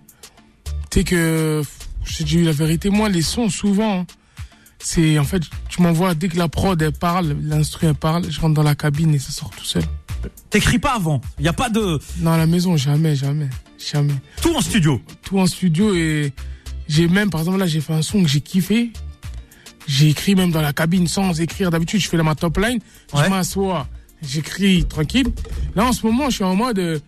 Tu 0.90 1.00
sais 1.00 1.04
que, 1.04 1.62
je 2.04 2.16
te 2.18 2.22
dis 2.22 2.42
la 2.42 2.52
vérité, 2.52 2.88
moi, 2.88 3.10
les 3.10 3.20
sons, 3.20 3.50
souvent, 3.50 4.00
hein, 4.00 4.06
c'est, 4.78 5.18
en 5.18 5.24
fait, 5.24 5.42
tu 5.68 5.82
m'envoies, 5.82 6.14
dès 6.14 6.28
que 6.28 6.38
la 6.38 6.48
prod, 6.48 6.80
elle 6.80 6.92
parle, 6.92 7.36
l'instru, 7.42 7.86
elle 7.88 7.94
parle, 7.94 8.30
je 8.30 8.40
rentre 8.40 8.54
dans 8.54 8.62
la 8.62 8.74
cabine 8.74 9.14
et 9.14 9.18
ça 9.18 9.32
sort 9.32 9.50
tout 9.50 9.64
seul. 9.66 9.82
T'écris 10.50 10.78
pas 10.78 10.94
avant, 10.94 11.20
il 11.38 11.44
y 11.44 11.48
a 11.48 11.52
pas 11.52 11.68
de 11.70 11.98
Non, 12.20 12.32
à 12.32 12.38
la 12.38 12.46
maison, 12.46 12.76
jamais, 12.76 13.14
jamais, 13.16 13.48
jamais. 13.92 14.14
tout 14.42 14.54
en 14.54 14.60
studio. 14.60 15.00
Tout 15.22 15.38
en 15.38 15.46
studio 15.46 15.94
et 15.94 16.32
j'ai 16.88 17.06
même, 17.06 17.30
par 17.30 17.40
exemple, 17.40 17.58
là, 17.58 17.66
j'ai 17.66 17.80
fait 17.80 17.92
un 17.92 18.02
son 18.02 18.22
que 18.22 18.28
j'ai 18.28 18.40
kiffé. 18.40 18.90
J'ai 19.86 20.08
écrit 20.08 20.34
même 20.34 20.50
dans 20.50 20.60
la 20.62 20.72
cabine 20.72 21.06
sans 21.06 21.40
écrire. 21.40 21.70
D'habitude, 21.70 22.00
je 22.00 22.08
fais 22.08 22.16
ma 22.22 22.34
top 22.34 22.58
line, 22.58 22.78
Ouais. 23.14 23.24
je 23.24 23.30
m'assois, 23.30 23.86
j'écris 24.22 24.84
tranquille. 24.84 25.28
Là, 25.74 25.84
en 25.86 25.92
ce 25.92 26.04
moment, 26.06 26.28
je 26.30 26.36
suis 26.36 26.44
en 26.44 26.54
mode 26.56 26.78
euh, 26.78 26.98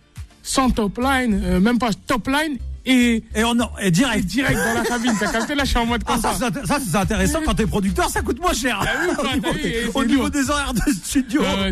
sans 0.43 0.69
top 0.71 0.97
line, 0.97 1.39
euh, 1.43 1.59
même 1.59 1.77
pas 1.79 1.91
top 1.93 2.27
line 2.27 2.57
et, 2.85 3.23
Et 3.35 3.43
on 3.43 3.55
et 3.55 3.87
et 3.87 3.91
direct. 3.91 4.25
direct 4.25 4.57
dans 4.57 4.73
la 4.73 4.83
cabine. 4.83 5.13
T'as 5.19 5.31
capté 5.31 5.55
Là, 5.55 5.63
je 5.63 5.69
suis 5.69 5.77
en 5.77 5.85
mode 5.85 6.01
Ah, 6.05 6.13
comme 6.13 6.21
ça, 6.21 6.33
ça. 6.33 6.49
c'est- 6.53 6.65
ça, 6.65 6.79
c'est 6.79 6.97
intéressant 6.97 7.39
quand 7.45 7.53
t'es 7.53 7.67
producteur, 7.67 8.09
ça 8.09 8.21
coûte 8.21 8.39
moins 8.39 8.53
cher. 8.53 8.79
T'as 8.83 9.01
vu, 9.01 9.09
au 9.17 9.33
niveau, 9.35 9.57
et 9.63 9.85
au 9.93 10.05
niveau 10.05 10.29
des 10.29 10.49
horaires 10.49 10.73
de 10.73 10.81
studio. 11.03 11.43
Euh. 11.43 11.71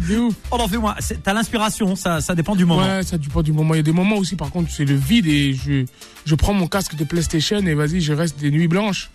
On 0.51 0.57
en 0.57 0.67
fait 0.67 0.77
moins. 0.77 0.95
T'as 1.23 1.33
l'inspiration, 1.33 1.95
ça, 1.95 2.21
ça 2.21 2.35
dépend 2.35 2.55
du 2.55 2.65
moment. 2.65 2.81
Ouais, 2.83 3.03
ça 3.03 3.17
dépend 3.17 3.41
du 3.41 3.51
moment. 3.51 3.73
Il 3.73 3.77
y 3.77 3.79
a 3.79 3.83
des 3.83 3.91
moments 3.91 4.17
aussi, 4.17 4.35
par 4.35 4.51
contre, 4.51 4.71
c'est 4.71 4.85
le 4.85 4.95
vide 4.95 5.27
et 5.27 5.53
je, 5.53 5.85
je 6.25 6.35
prends 6.35 6.53
mon 6.53 6.67
casque 6.67 6.95
de 6.95 7.03
PlayStation 7.03 7.57
et 7.59 7.73
vas-y, 7.73 8.01
je 8.01 8.13
reste 8.13 8.39
des 8.39 8.51
nuits 8.51 8.67
blanches. 8.67 9.09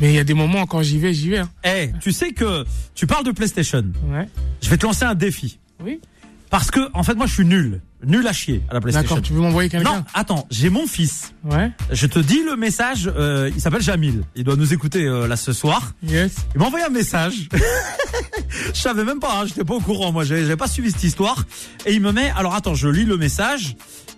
Mais 0.00 0.12
il 0.12 0.14
y 0.16 0.18
a 0.18 0.24
des 0.24 0.34
moments, 0.34 0.64
quand 0.66 0.82
j'y 0.82 0.98
vais, 0.98 1.12
j'y 1.12 1.28
vais. 1.28 1.38
hein. 1.38 1.50
Eh, 1.64 1.90
tu 2.00 2.10
sais 2.12 2.32
que 2.32 2.64
tu 2.94 3.06
parles 3.06 3.24
de 3.24 3.32
PlayStation. 3.32 3.84
Ouais. 4.10 4.26
Je 4.62 4.70
vais 4.70 4.78
te 4.78 4.86
lancer 4.86 5.04
un 5.04 5.14
défi. 5.14 5.58
Oui. 5.84 6.00
Parce 6.48 6.70
que, 6.70 6.80
en 6.94 7.02
fait, 7.02 7.14
moi, 7.14 7.26
je 7.26 7.34
suis 7.34 7.44
nul. 7.44 7.80
Nul 8.06 8.26
à 8.26 8.32
chier 8.32 8.62
à 8.70 8.74
la 8.74 8.80
PlayStation. 8.80 9.16
D'accord, 9.16 9.22
tu 9.26 9.32
veux 9.32 9.40
m'envoyer 9.40 9.68
Non, 9.72 9.78
quelqu'un 9.84 10.04
attends, 10.14 10.46
j'ai 10.50 10.70
mon 10.70 10.86
fils. 10.86 11.32
Ouais, 11.44 11.70
Je 11.90 12.06
te 12.06 12.18
dis 12.18 12.42
le 12.44 12.56
message. 12.56 13.10
euh, 13.14 13.50
il 13.54 13.60
s'appelle 13.60 13.82
Jamil. 13.82 14.22
Il 14.36 14.44
doit 14.44 14.56
nous 14.56 14.72
écouter 14.72 15.04
euh, 15.06 15.26
là 15.26 15.36
ce 15.36 15.52
soir. 15.52 15.92
yes. 16.02 16.32
Il 16.54 16.60
m'a 16.60 16.66
envoyé 16.66 16.84
un 16.84 16.90
message. 16.90 17.48
je 18.74 18.80
savais 18.80 19.04
même 19.04 19.20
pas, 19.20 19.40
hein, 19.40 19.46
j'étais 19.46 19.64
pas 19.64 19.74
au 19.74 19.80
courant. 19.80 20.12
Moi, 20.12 20.24
j'avais 20.24 20.42
j'avais 20.42 20.56
pas 20.56 20.68
suivi 20.68 20.90
cette 20.90 21.04
histoire. 21.04 21.44
Et 21.86 21.92
il 21.92 22.00
me 22.00 22.12
met. 22.12 22.30
Alors 22.36 22.54
attends, 22.54 22.74
je 22.74 22.88
lis 22.88 23.04
le 23.04 23.16
message. 23.16 23.76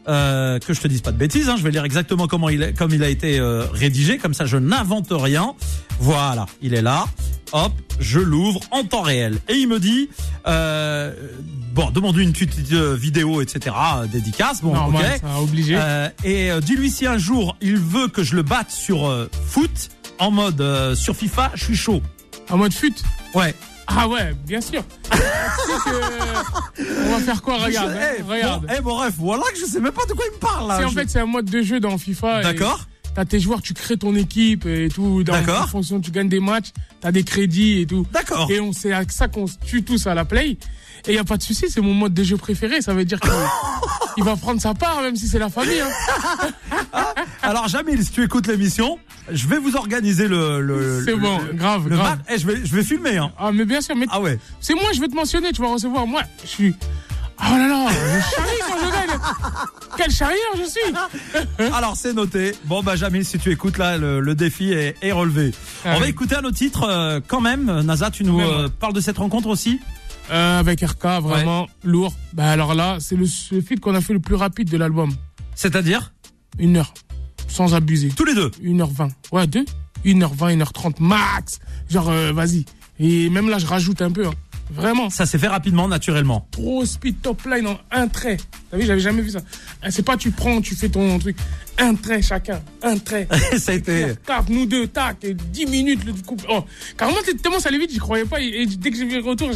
Euh, 0.08 0.58
que 0.58 0.74
je 0.74 0.80
te 0.80 0.88
dise 0.88 1.00
pas 1.00 1.12
de 1.12 1.16
bêtises. 1.16 1.48
Hein, 1.48 1.54
je 1.56 1.62
vais 1.62 1.70
lire 1.70 1.84
exactement 1.84 2.26
comment 2.26 2.48
il 2.48 2.60
est, 2.62 2.72
comme 2.76 2.92
il 2.92 3.04
a 3.04 3.08
été 3.08 3.38
euh, 3.38 3.66
rédigé. 3.72 4.18
Comme 4.18 4.34
ça, 4.34 4.46
je 4.46 4.56
n'invente 4.56 5.06
rien. 5.10 5.54
Voilà, 6.00 6.46
il 6.60 6.74
est 6.74 6.82
là. 6.82 7.04
Hop, 7.52 7.72
je 8.00 8.18
l'ouvre 8.18 8.60
en 8.72 8.82
temps 8.82 9.02
réel. 9.02 9.38
Et 9.48 9.54
il 9.54 9.68
me 9.68 9.78
dit. 9.78 10.08
Euh, 10.48 11.12
bon, 11.72 11.90
demande 11.90 12.16
une 12.16 12.32
petite 12.32 12.72
euh, 12.72 12.96
vidéo, 12.96 13.40
etc. 13.42 13.76
euh, 13.98 14.06
dédicace. 14.06 14.60
Bon, 14.62 14.74
Normal, 14.74 15.04
ok. 15.14 15.20
ça, 15.20 15.40
obligé. 15.40 15.76
Euh, 15.78 16.08
et 16.24 16.50
euh, 16.50 16.60
dis-lui 16.60 16.90
si 16.90 17.06
un 17.06 17.18
jour 17.18 17.56
il 17.60 17.76
veut 17.76 18.08
que 18.08 18.22
je 18.24 18.34
le 18.34 18.42
batte 18.42 18.70
sur 18.70 19.06
euh, 19.06 19.30
foot 19.46 19.90
en 20.18 20.30
mode 20.30 20.60
euh, 20.60 20.94
sur 20.94 21.14
FIFA, 21.14 21.52
je 21.54 21.64
suis 21.64 21.76
chaud. 21.76 22.02
En 22.50 22.56
mode 22.56 22.72
fut. 22.72 22.94
Ouais. 23.34 23.54
Ah 23.86 24.08
ouais, 24.08 24.34
bien 24.46 24.60
sûr. 24.60 24.82
Que- 25.10 27.06
On 27.06 27.10
va 27.10 27.18
faire 27.20 27.42
quoi 27.42 27.58
Regarde, 27.58 27.90
Je- 27.92 27.96
hein, 27.96 28.08
eh, 28.18 28.22
regarde. 28.22 28.66
Bon, 28.66 28.72
eh, 28.76 28.80
mon 28.80 28.94
ref, 28.96 29.14
voilà 29.18 29.42
que 29.52 29.58
je 29.58 29.64
sais 29.66 29.80
même 29.80 29.92
pas 29.92 30.06
de 30.06 30.12
quoi 30.12 30.24
il 30.30 30.34
me 30.34 30.38
parle 30.40 30.68
là. 30.68 30.78
C'est 30.78 30.84
en 30.84 30.88
Je- 30.88 30.94
fait 30.94 31.10
c'est 31.10 31.20
un 31.20 31.26
mode 31.26 31.46
de 31.50 31.62
jeu 31.62 31.80
dans 31.80 31.96
FIFA. 31.98 32.42
D'accord. 32.42 32.86
T'as 33.14 33.26
tes 33.26 33.40
joueurs, 33.40 33.60
tu 33.60 33.74
crées 33.74 33.98
ton 33.98 34.14
équipe 34.14 34.64
et 34.64 34.88
tout. 34.88 35.22
Dans, 35.22 35.34
D'accord. 35.34 35.64
En 35.64 35.66
fonction, 35.66 36.00
tu 36.00 36.10
gagnes 36.10 36.30
des 36.30 36.40
matchs, 36.40 36.68
t'as 37.02 37.12
des 37.12 37.24
crédits 37.24 37.82
et 37.82 37.86
tout. 37.86 38.06
D'accord. 38.10 38.50
Et 38.50 38.58
on 38.60 38.72
c'est 38.72 38.92
avec 38.92 39.12
ça 39.12 39.28
qu'on 39.28 39.46
se 39.46 39.56
tue 39.64 39.82
tous 39.82 40.06
à 40.06 40.14
la 40.14 40.24
play. 40.24 40.56
Et 41.06 41.14
y 41.14 41.18
a 41.18 41.24
pas 41.24 41.36
de 41.36 41.42
souci, 41.42 41.66
c'est 41.68 41.80
mon 41.82 41.92
mode 41.92 42.14
de 42.14 42.22
jeu 42.24 42.36
préféré. 42.38 42.80
Ça 42.80 42.94
veut 42.94 43.04
dire 43.04 43.20
qu'il 43.20 43.30
il 44.16 44.24
va 44.24 44.36
prendre 44.36 44.60
sa 44.62 44.72
part, 44.72 45.02
même 45.02 45.16
si 45.16 45.26
c'est 45.28 45.38
la 45.40 45.50
famille. 45.50 45.80
Hein. 45.80 45.90
Alors 47.42 47.68
Jamil, 47.68 48.04
si 48.04 48.10
tu 48.12 48.22
écoutes 48.22 48.46
l'émission, 48.46 48.98
je 49.30 49.46
vais 49.48 49.58
vous 49.58 49.74
organiser 49.76 50.28
le. 50.28 50.60
le 50.60 51.02
C'est 51.04 51.14
bon, 51.16 51.38
le- 51.40 51.54
grave, 51.54 51.88
le 51.88 51.96
grave. 51.96 52.18
match. 52.18 52.26
Eh, 52.30 52.38
je 52.38 52.46
vais, 52.46 52.64
je 52.64 52.74
vais 52.74 52.84
filmer. 52.84 53.16
Hein. 53.18 53.32
Ah 53.38 53.50
mais 53.52 53.64
bien 53.64 53.80
sûr, 53.80 53.96
mais 53.96 54.06
Ah 54.10 54.20
ouais. 54.20 54.38
c'est 54.60 54.74
moi, 54.74 54.84
je 54.94 55.00
vais 55.00 55.08
te 55.08 55.14
mentionner, 55.14 55.52
tu 55.52 55.60
vas 55.60 55.68
recevoir. 55.72 56.06
Moi, 56.06 56.22
je 56.42 56.48
suis. 56.48 56.74
Oh 57.40 57.56
là 57.58 57.66
là, 57.66 57.86
je 57.90 58.36
charrie 58.36 58.58
quand 58.68 58.76
je 58.86 58.92
gagne. 58.92 59.18
Quel 59.96 60.10
charrière 60.12 60.38
je 60.56 60.62
suis. 60.62 61.66
Alors 61.74 61.96
c'est 61.96 62.12
noté. 62.12 62.54
Bon 62.66 62.82
bah 62.84 62.94
Jamil, 62.94 63.24
si 63.24 63.38
tu 63.38 63.50
écoutes 63.50 63.78
là, 63.78 63.98
le, 63.98 64.20
le 64.20 64.34
défi 64.36 64.72
est, 64.72 64.94
est 65.02 65.10
relevé. 65.12 65.50
Ah 65.84 65.94
On 65.96 66.00
va 66.00 66.08
écouter 66.08 66.36
un 66.36 66.44
autre 66.44 66.56
titre 66.56 66.84
euh, 66.88 67.18
quand 67.26 67.40
même. 67.40 67.80
Nasa, 67.80 68.10
tu 68.12 68.22
nous 68.22 68.40
euh, 68.40 68.68
parles 68.68 68.92
de 68.92 69.00
cette 69.00 69.18
rencontre 69.18 69.48
aussi 69.48 69.80
Euh, 70.30 70.60
avec 70.60 70.82
RK, 70.82 71.20
vraiment 71.20 71.66
lourd. 71.82 72.14
Bah 72.32 72.48
alors 72.52 72.74
là, 72.74 72.98
c'est 73.00 73.16
le, 73.16 73.26
le 73.50 73.60
feat 73.60 73.80
qu'on 73.80 73.96
a 73.96 74.00
fait 74.00 74.12
le 74.12 74.20
plus 74.20 74.36
rapide 74.36 74.70
de 74.70 74.76
l'album. 74.76 75.12
C'est-à-dire? 75.56 76.12
Une 76.60 76.76
heure, 76.76 76.94
sans 77.52 77.74
abuser. 77.74 78.08
tous 78.16 78.24
les 78.24 78.34
deux. 78.34 78.50
1h20. 78.62 79.10
Ouais, 79.32 79.46
deux 79.46 79.64
1h20, 80.04 80.56
1h30 80.58 80.94
max. 81.00 81.60
Genre, 81.88 82.08
euh, 82.10 82.32
vas-y. 82.32 82.64
Et 82.98 83.28
même 83.30 83.48
là, 83.48 83.58
je 83.58 83.66
rajoute 83.66 84.02
un 84.02 84.10
peu. 84.10 84.26
hein. 84.26 84.32
Vraiment. 84.70 85.10
Ça 85.10 85.26
s'est 85.26 85.38
fait 85.38 85.48
rapidement, 85.48 85.88
naturellement. 85.88 86.46
Trop 86.50 86.84
speed 86.84 87.20
top 87.20 87.42
line 87.44 87.66
en 87.66 87.78
un 87.90 88.08
trait. 88.08 88.38
T'as 88.70 88.76
vu, 88.78 88.86
j'avais 88.86 89.00
jamais 89.00 89.20
vu 89.22 89.30
ça. 89.30 89.40
Euh, 89.84 89.88
C'est 89.90 90.02
pas 90.04 90.16
tu 90.16 90.30
prends, 90.30 90.60
tu 90.60 90.74
fais 90.74 90.88
ton 90.88 91.18
truc. 91.18 91.36
Un 91.78 91.94
trait 91.94 92.22
chacun. 92.22 92.60
Un 92.82 92.96
trait. 92.98 93.26
ça 93.58 93.72
a 93.72 93.74
été. 93.74 94.14
Tac, 94.26 94.48
nous 94.48 94.66
deux, 94.66 94.86
tac, 94.86 95.16
et 95.24 95.34
10 95.34 95.66
minutes 95.66 96.04
le 96.04 96.12
couple. 96.12 96.44
Oh, 96.50 96.64
carrément, 96.96 97.18
tellement 97.42 97.60
ça 97.60 97.68
allait 97.68 97.78
vite, 97.78 97.90
j'y 97.92 97.98
croyais 97.98 98.24
pas. 98.24 98.40
Et, 98.40 98.62
et 98.62 98.66
dès 98.66 98.90
que 98.90 98.96
j'ai 98.96 99.04
vu 99.06 99.16
le 99.20 99.28
retour, 99.28 99.50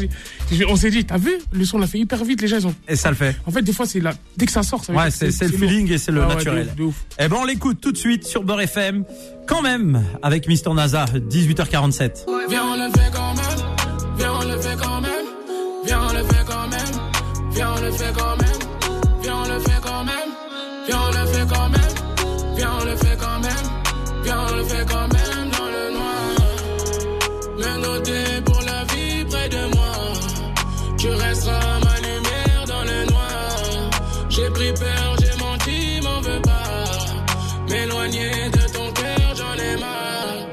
on 0.68 0.76
s'est 0.76 0.90
dit, 0.90 1.04
t'as 1.04 1.18
vu, 1.18 1.32
le 1.52 1.64
son 1.64 1.78
l'a 1.78 1.86
fait 1.86 1.98
hyper 1.98 2.22
vite, 2.24 2.40
les 2.42 2.48
gens, 2.48 2.56
ils 2.58 2.66
ont. 2.66 2.74
Et 2.88 2.96
ça 2.96 3.10
le 3.10 3.16
fait. 3.16 3.36
En 3.46 3.50
fait, 3.50 3.62
des 3.62 3.72
fois, 3.72 3.86
c'est 3.86 4.00
là, 4.00 4.12
dès 4.36 4.46
que 4.46 4.52
ça 4.52 4.62
sort, 4.62 4.84
ça 4.84 4.92
Ouais, 4.92 5.10
c'est 5.10 5.26
le 5.42 5.56
feeling 5.58 5.90
et 5.92 5.98
c'est 5.98 6.12
le 6.12 6.22
Ah 6.22 6.28
ouais, 6.28 6.32
de 6.34 6.38
naturel. 6.38 6.66
ouf, 6.70 6.76
de 6.76 6.82
ouf. 6.84 6.94
Eh 7.18 7.28
ben 7.28 7.36
on 7.40 7.44
l'écoute 7.44 7.80
tout 7.80 7.92
de 7.92 7.96
suite 7.98 8.24
sur 8.24 8.42
Beurre 8.44 8.62
FM, 8.62 9.04
quand 9.46 9.62
même, 9.62 10.02
avec 10.22 10.48
Mister 10.48 10.72
NASA, 10.74 11.04
18h47. 11.06 12.24
Viens, 12.48 12.64
on 12.64 12.74
le 12.76 12.90
fait 12.90 13.10
quand 13.12 13.34
même. 13.34 14.16
Viens, 14.18 14.32
on 14.32 14.44
le 14.44 14.58
fait 14.60 14.76
quand 14.78 14.90
même. 14.90 14.95
Viens, 15.86 16.00
on 16.02 16.12
le 16.12 16.24
fait 16.24 16.44
quand 16.44 16.68
même. 16.68 16.94
Viens, 17.52 17.72
on 17.76 17.80
le 17.80 17.92
fait 17.92 18.12
quand 18.12 18.36
même. 18.36 18.60
Viens, 19.22 19.36
on 19.36 19.48
le 19.48 19.60
fait 19.60 19.80
quand 19.80 20.04
même. 20.04 20.30
Viens, 20.86 21.00
on 21.00 21.10
le 21.12 21.26
fait 21.26 21.46
quand 21.46 21.68
même. 21.68 21.94
Viens, 22.56 22.72
on 22.80 22.84
le 22.84 22.96
fait 22.96 23.16
quand 23.16 23.38
même. 23.38 23.66
Viens, 24.24 24.40
on 24.40 24.56
le 24.56 24.64
fait 24.64 24.86
quand 24.86 25.08
même 25.14 25.50
dans 25.56 25.70
le 25.76 25.84
noir. 25.96 26.22
Mais 27.60 27.78
noté 27.78 28.40
pour 28.44 28.60
la 28.62 28.84
vie 28.84 29.24
près 29.26 29.48
de 29.48 29.74
moi. 29.76 29.92
Tu 30.98 31.08
resteras 31.08 31.78
ma 31.84 31.96
lumière 32.00 32.64
dans 32.66 32.82
le 32.82 33.04
noir. 33.06 33.90
J'ai 34.28 34.50
pris 34.50 34.72
peur, 34.72 35.16
j'ai 35.20 35.36
menti, 35.38 36.00
m'en 36.02 36.20
veux 36.20 36.42
pas. 36.42 36.94
M'éloigner 37.70 38.50
de 38.50 38.72
ton 38.72 38.90
cœur, 38.92 39.34
j'en 39.36 39.54
ai 39.54 39.76
marre. 39.76 40.46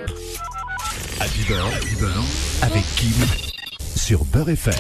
Happy 1.20 1.44
Beurre, 1.96 2.24
avec 2.62 2.84
Kim 2.96 3.43
sur 4.04 4.26
Beurre 4.26 4.50
FM. 4.50 4.74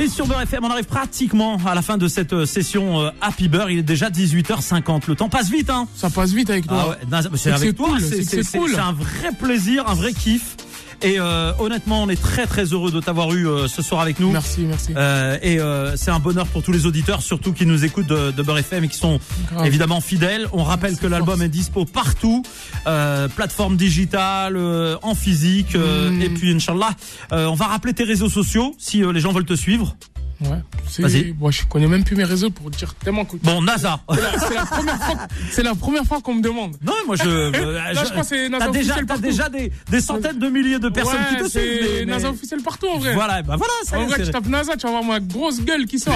Et 0.00 0.08
sur 0.08 0.26
Beurre 0.26 0.40
FM, 0.40 0.64
on 0.64 0.70
arrive 0.70 0.86
pratiquement 0.86 1.58
à 1.66 1.74
la 1.74 1.82
fin 1.82 1.98
de 1.98 2.08
cette 2.08 2.32
euh, 2.32 2.46
session 2.46 3.02
euh, 3.02 3.10
Happy 3.20 3.48
Beurre. 3.48 3.68
Il 3.70 3.80
est 3.80 3.82
déjà 3.82 4.08
18h50. 4.08 5.02
Le 5.08 5.14
temps 5.14 5.28
passe 5.28 5.50
vite, 5.50 5.68
hein 5.68 5.86
Ça 5.94 6.08
passe 6.08 6.32
vite 6.32 6.48
avec 6.48 6.66
toi. 6.66 6.96
Ah 6.96 7.20
ouais, 7.20 7.28
c'est 7.36 7.52
avec 7.52 7.76
toi, 7.76 7.88
cool, 7.88 8.00
c'est 8.00 8.58
cool. 8.58 8.70
c'est 8.70 8.78
un 8.78 8.92
vrai 8.92 9.32
plaisir, 9.38 9.86
un 9.88 9.94
vrai 9.94 10.14
kiff. 10.14 10.56
Et 11.04 11.18
euh, 11.18 11.52
honnêtement, 11.58 12.02
on 12.04 12.08
est 12.08 12.20
très 12.20 12.46
très 12.46 12.64
heureux 12.66 12.90
de 12.92 13.00
t'avoir 13.00 13.32
eu 13.34 13.48
euh, 13.48 13.66
ce 13.66 13.82
soir 13.82 14.00
avec 14.00 14.20
nous. 14.20 14.30
Merci, 14.30 14.60
merci. 14.60 14.92
Euh, 14.96 15.36
et 15.42 15.58
euh, 15.58 15.96
c'est 15.96 16.10
un 16.12 16.20
bonheur 16.20 16.46
pour 16.46 16.62
tous 16.62 16.70
les 16.72 16.86
auditeurs, 16.86 17.22
surtout 17.22 17.52
qui 17.52 17.66
nous 17.66 17.84
écoutent 17.84 18.06
de, 18.06 18.30
de 18.30 18.42
Beurre 18.42 18.58
FM 18.58 18.84
et 18.84 18.88
qui 18.88 18.96
sont 18.98 19.18
Grave. 19.50 19.66
évidemment 19.66 20.00
fidèles. 20.00 20.46
On 20.52 20.62
rappelle 20.62 20.96
que 20.96 21.06
l'album 21.08 21.42
est 21.42 21.48
dispo 21.48 21.84
partout, 21.84 22.44
euh, 22.86 23.26
plateforme 23.28 23.76
digitale, 23.76 24.56
euh, 24.56 24.96
en 25.02 25.14
physique, 25.14 25.74
euh, 25.74 26.10
Mm. 26.10 26.22
et 26.22 26.28
puis 26.30 26.52
Inch'Allah, 26.54 26.90
euh, 27.32 27.46
on 27.46 27.54
va 27.54 27.66
rappeler 27.66 27.94
tes 27.94 28.04
réseaux 28.04 28.28
sociaux 28.28 28.74
si 28.78 29.02
euh, 29.02 29.12
les 29.12 29.20
gens 29.20 29.32
veulent 29.32 29.44
te 29.44 29.54
suivre. 29.54 29.96
Ouais. 30.44 30.58
Vas-y. 30.98 31.34
Moi, 31.38 31.50
je 31.50 31.62
connais 31.64 31.86
même 31.86 32.04
plus 32.04 32.16
mes 32.16 32.24
réseaux 32.24 32.50
pour 32.50 32.70
dire 32.70 32.94
tellement 32.94 33.24
que. 33.24 33.36
Bon, 33.36 33.62
NASA. 33.62 34.00
C'est 35.50 35.62
la- 35.62 35.74
première 35.74 36.04
fois, 36.04 36.20
qu'on 36.20 36.34
me 36.34 36.42
demande. 36.42 36.76
Non, 36.82 36.92
moi 37.06 37.16
je. 37.16 37.22
euh, 37.28 37.72
Là, 37.92 38.04
je 38.04 38.10
crois 38.10 38.22
que 38.22 38.26
c'est 38.28 38.48
NASA 38.48 38.66
T'as 38.66 38.70
déjà, 38.72 38.84
officiel 38.92 39.06
partout. 39.06 39.22
déjà 39.22 39.48
des, 39.48 39.72
des 39.90 40.00
centaines 40.00 40.38
de 40.38 40.48
milliers 40.48 40.78
de 40.78 40.88
personnes 40.88 41.20
ouais, 41.20 41.36
qui 41.38 41.44
te 41.44 41.48
suivent. 41.48 41.88
mais- 42.00 42.04
NASA 42.06 42.30
officiel 42.30 42.60
partout 42.62 42.88
en 42.88 42.98
vrai. 42.98 43.14
Voilà, 43.14 43.42
bah 43.42 43.56
voilà, 43.56 43.72
ça 43.84 43.98
En 43.98 44.06
vrai, 44.06 44.22
tu 44.24 44.30
tapes 44.30 44.46
NASA, 44.46 44.76
tu 44.76 44.86
vas 44.86 44.90
voir 44.92 45.04
ma 45.04 45.20
grosse 45.20 45.60
gueule 45.62 45.86
qui 45.86 45.98
sort. 45.98 46.14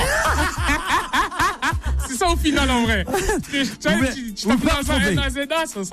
C'est 2.08 2.16
ça 2.16 2.28
au 2.28 2.36
final 2.36 2.70
en 2.70 2.82
vrai. 2.84 3.04
Tu, 3.50 3.64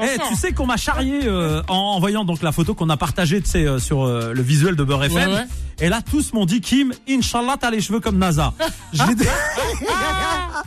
Eh, 0.02 0.18
tu 0.30 0.36
sais 0.36 0.52
qu'on 0.54 0.66
m'a 0.66 0.78
charrié 0.78 1.22
euh, 1.26 1.62
en, 1.68 2.00
voyant 2.00 2.26
donc 2.26 2.42
la 2.42 2.52
photo 2.52 2.74
qu'on 2.74 2.90
a 2.90 2.98
partagée 2.98 3.42
tu 3.42 3.50
sais, 3.50 3.66
euh, 3.66 3.80
sur 3.80 4.04
euh, 4.04 4.34
le 4.34 4.42
visuel 4.42 4.76
de 4.76 4.84
Beurre 4.84 5.06
FM. 5.06 5.30
Ouais, 5.30 5.36
ouais. 5.36 5.46
Et 5.80 5.90
là, 5.90 6.02
tous 6.02 6.34
m'ont 6.34 6.46
dit 6.46 6.62
Kim, 6.62 6.94
Inch'Allah, 7.10 7.58
t'as 7.60 7.72
les 7.72 7.82
cheveux 7.82 8.00
comme 8.00 8.18
NASA. 8.18 8.54
J'ai 8.94 9.04
Ah, 9.04 10.64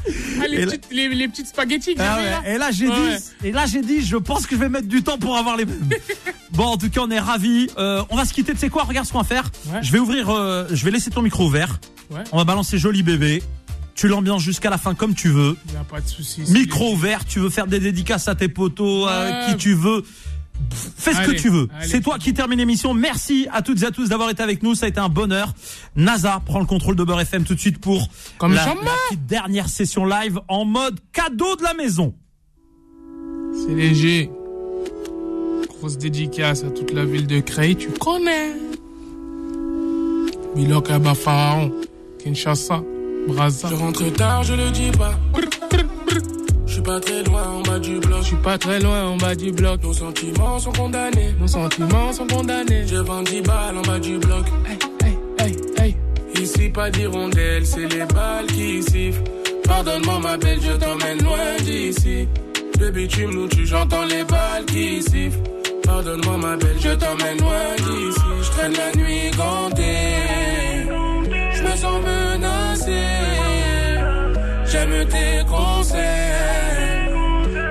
les, 0.48 0.64
là- 0.64 0.66
petites, 0.72 0.88
les, 0.92 1.09
les 1.09 1.28
petites 1.28 1.46
spaghettis 1.46 1.94
Ah 1.98 2.18
ouais. 2.18 2.54
Et 2.54 2.59
là, 2.59 2.70
j'ai 2.70 2.87
dit, 2.87 3.24
et 3.44 3.52
là, 3.52 3.64
j'ai 3.66 3.80
dit, 3.82 4.04
je 4.04 4.16
pense 4.16 4.46
que 4.46 4.54
je 4.54 4.61
vais 4.61 4.68
mettre 4.68 4.88
du 4.88 5.02
temps 5.02 5.18
pour 5.18 5.37
avoir 5.37 5.56
les 5.56 5.64
mêmes. 5.64 5.88
bon, 6.52 6.64
en 6.64 6.76
tout 6.76 6.90
cas, 6.90 7.00
on 7.02 7.11
est 7.11 7.20
ravis. 7.20 7.68
On 7.76 8.16
va 8.16 8.24
se 8.24 8.32
quitter. 8.35 8.52
Tu 8.52 8.59
sais 8.59 8.68
quoi? 8.68 8.85
Regarde 8.85 9.06
ce 9.06 9.12
qu'on 9.12 9.18
va 9.18 9.24
faire. 9.24 9.50
Je 9.82 9.90
vais 9.92 9.98
ouvrir, 9.98 10.26
je 10.70 10.85
vais 10.85 10.90
laisser 10.90 11.11
ton 11.11 11.22
micro 11.22 11.46
ouvert. 11.46 11.78
On 12.32 12.38
va 12.38 12.44
balancer 12.44 12.78
joli 12.78 13.02
bébé. 13.02 13.42
Tu 13.96 14.09
l'ambiances 14.09 14.42
jusqu'à 14.42 14.70
la 14.70 14.78
fin 14.78 14.94
comme 14.94 15.14
tu 15.14 15.28
veux. 15.30 15.56
Y 15.72 15.76
a 15.76 15.85
pas 15.85 16.00
de 16.00 16.06
souci. 16.06 16.42
Micro 16.50 16.92
ouvert, 16.92 17.24
tu 17.24 17.40
veux 17.40 17.48
faire 17.50 17.66
des 17.66 17.80
dédicaces 17.80 18.28
à 18.28 18.35
tes 18.35 18.48
potos, 18.48 19.09
à 19.09 19.46
qui 19.48 19.56
tu 19.56 19.72
veux. 19.74 20.02
Pff, 20.02 20.90
Fais 20.96 21.14
ce 21.14 21.20
que 21.22 21.32
tu 21.32 21.48
veux. 21.50 21.68
C'est 21.82 22.02
toi 22.02 22.18
qui 22.18 22.32
termine 22.35 22.59
l'émission. 22.59 22.92
Merci 22.94 23.46
à 23.52 23.62
toutes 23.62 23.82
et 23.82 23.87
à 23.87 23.90
tous 23.90 24.09
d'avoir 24.11 24.28
été 24.30 24.42
avec 24.42 24.62
nous. 24.62 24.74
Ça 24.74 24.87
a 24.87 24.88
été 24.90 25.00
un 25.00 25.09
bonheur. 25.09 25.52
NASA 25.96 26.40
prend 26.44 26.61
le 26.61 26.66
contrôle 26.66 26.94
de 26.96 27.04
Beurre 27.04 27.20
FM 27.22 27.44
tout 27.44 27.54
de 27.54 27.61
suite 27.61 27.78
pour 27.78 28.09
Comme 28.38 28.52
la, 28.54 28.64
jamais. 28.64 28.85
la 28.85 28.90
petite 29.09 29.26
dernière 29.26 29.68
session 29.68 30.04
live 30.04 30.40
en 30.48 30.64
mode 30.66 30.98
cadeau 31.12 31.56
de 31.56 31.62
la 31.62 31.74
maison. 31.74 32.14
C'est 33.54 33.74
léger. 33.74 34.30
Grosse 35.78 35.96
dédicace 35.98 36.64
à 36.64 36.70
toute 36.70 36.92
la 36.92 37.04
ville 37.06 37.26
de 37.26 37.40
Creil, 37.40 37.76
tu 37.76 37.88
connais. 37.90 38.52
Bilok 40.54 40.90
Abba 40.90 41.14
Pharaon, 41.14 41.72
Kinshasa, 42.22 42.82
Je 43.28 43.74
rentre 43.74 44.12
tard, 44.12 44.44
je 44.44 44.54
le 44.54 44.70
dis 44.70 44.90
pas. 44.92 45.14
Je 46.66 46.72
suis 46.72 46.82
pas 46.82 47.00
très 47.00 47.22
loin 47.24 47.42
en 47.42 47.62
bas 47.62 47.78
du 47.78 47.98
bloc. 47.98 48.18
Je 48.20 48.26
suis 48.26 48.36
pas 48.36 48.58
très 48.58 48.80
loin 48.80 49.04
en 49.04 49.16
bas 49.16 49.34
du 49.34 49.50
bloc. 49.50 49.82
Nos 49.82 49.92
sentiments 49.92 50.58
sont 50.58 50.72
condamnés. 50.72 51.34
Nos 51.40 51.48
sentiments 51.48 52.12
sont 52.12 52.26
condamnés. 52.26 52.86
Je 52.86 52.96
vends 52.96 53.22
10 53.22 53.42
balles 53.42 53.78
en 53.78 53.82
bas 53.82 53.98
du 53.98 54.18
bloc. 54.18 54.44
Hey, 54.68 54.78
hey, 55.04 55.16
hey, 55.38 55.56
hey. 55.78 56.42
Ici, 56.42 56.68
pas 56.68 56.90
d'hirondelle, 56.90 57.66
c'est 57.66 57.92
les 57.92 58.04
balles 58.04 58.46
qui 58.46 58.82
sifflent. 58.82 59.22
Pardonne-moi, 59.64 60.18
ma 60.20 60.36
belle, 60.36 60.60
je 60.60 60.72
t'emmène 60.72 61.22
loin 61.24 61.56
d'ici. 61.60 62.28
Le 62.78 62.90
bitume 62.90 63.30
nous 63.32 63.48
tue, 63.48 63.66
j'entends 63.66 64.04
les 64.04 64.22
balles 64.24 64.64
qui 64.66 65.02
sifflent. 65.02 65.40
Pardonne-moi, 65.82 66.36
ma 66.36 66.56
belle, 66.56 66.76
je 66.78 66.90
t'emmène 66.90 67.38
loin 67.40 67.74
d'ici. 67.78 68.20
Je 68.42 68.50
traîne 68.50 68.74
la 68.74 68.92
nuit 68.92 69.30
gantée. 69.36 70.45
J'aime 74.66 75.07
tes 75.09 75.44
conseils. 75.49 75.99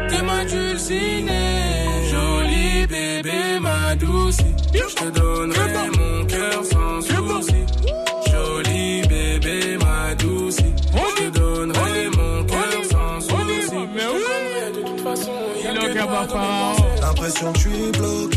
T'es 0.10 0.22
ma 0.22 0.44
dulcinée. 0.46 1.64
Jolie 2.12 2.88
bébé, 2.88 3.60
ma 3.62 3.96
douce. 3.96 4.38
Je 4.74 4.96
te 4.96 5.10
donnerai 5.10 5.90
mon 5.98 6.26
cœur 6.26 6.64
sans 6.66 7.02
souci. 7.02 7.66
Jolie 8.32 9.02
bébé, 9.08 9.78
ma 9.78 10.16
douce. 10.16 10.58
Je 10.58 11.24
te 11.24 11.30
donnerai 11.38 12.08
mon 12.18 12.44
cœur 12.46 12.84
sans 12.90 13.22
souci. 13.22 13.76
Mais 13.94 14.08
oui. 14.14 14.76
De 14.76 14.82
toute 14.82 15.00
façon, 15.02 15.32
y 15.64 15.68
a 15.68 15.72
Il 15.72 15.80
que 15.80 15.86
est 15.86 15.94
toi 15.94 16.02
capable, 16.02 16.32
dans. 16.34 17.08
L'impression 17.08 17.54
que 17.54 17.60
je 17.60 17.70
suis 17.70 17.92
bloqué, 17.92 18.35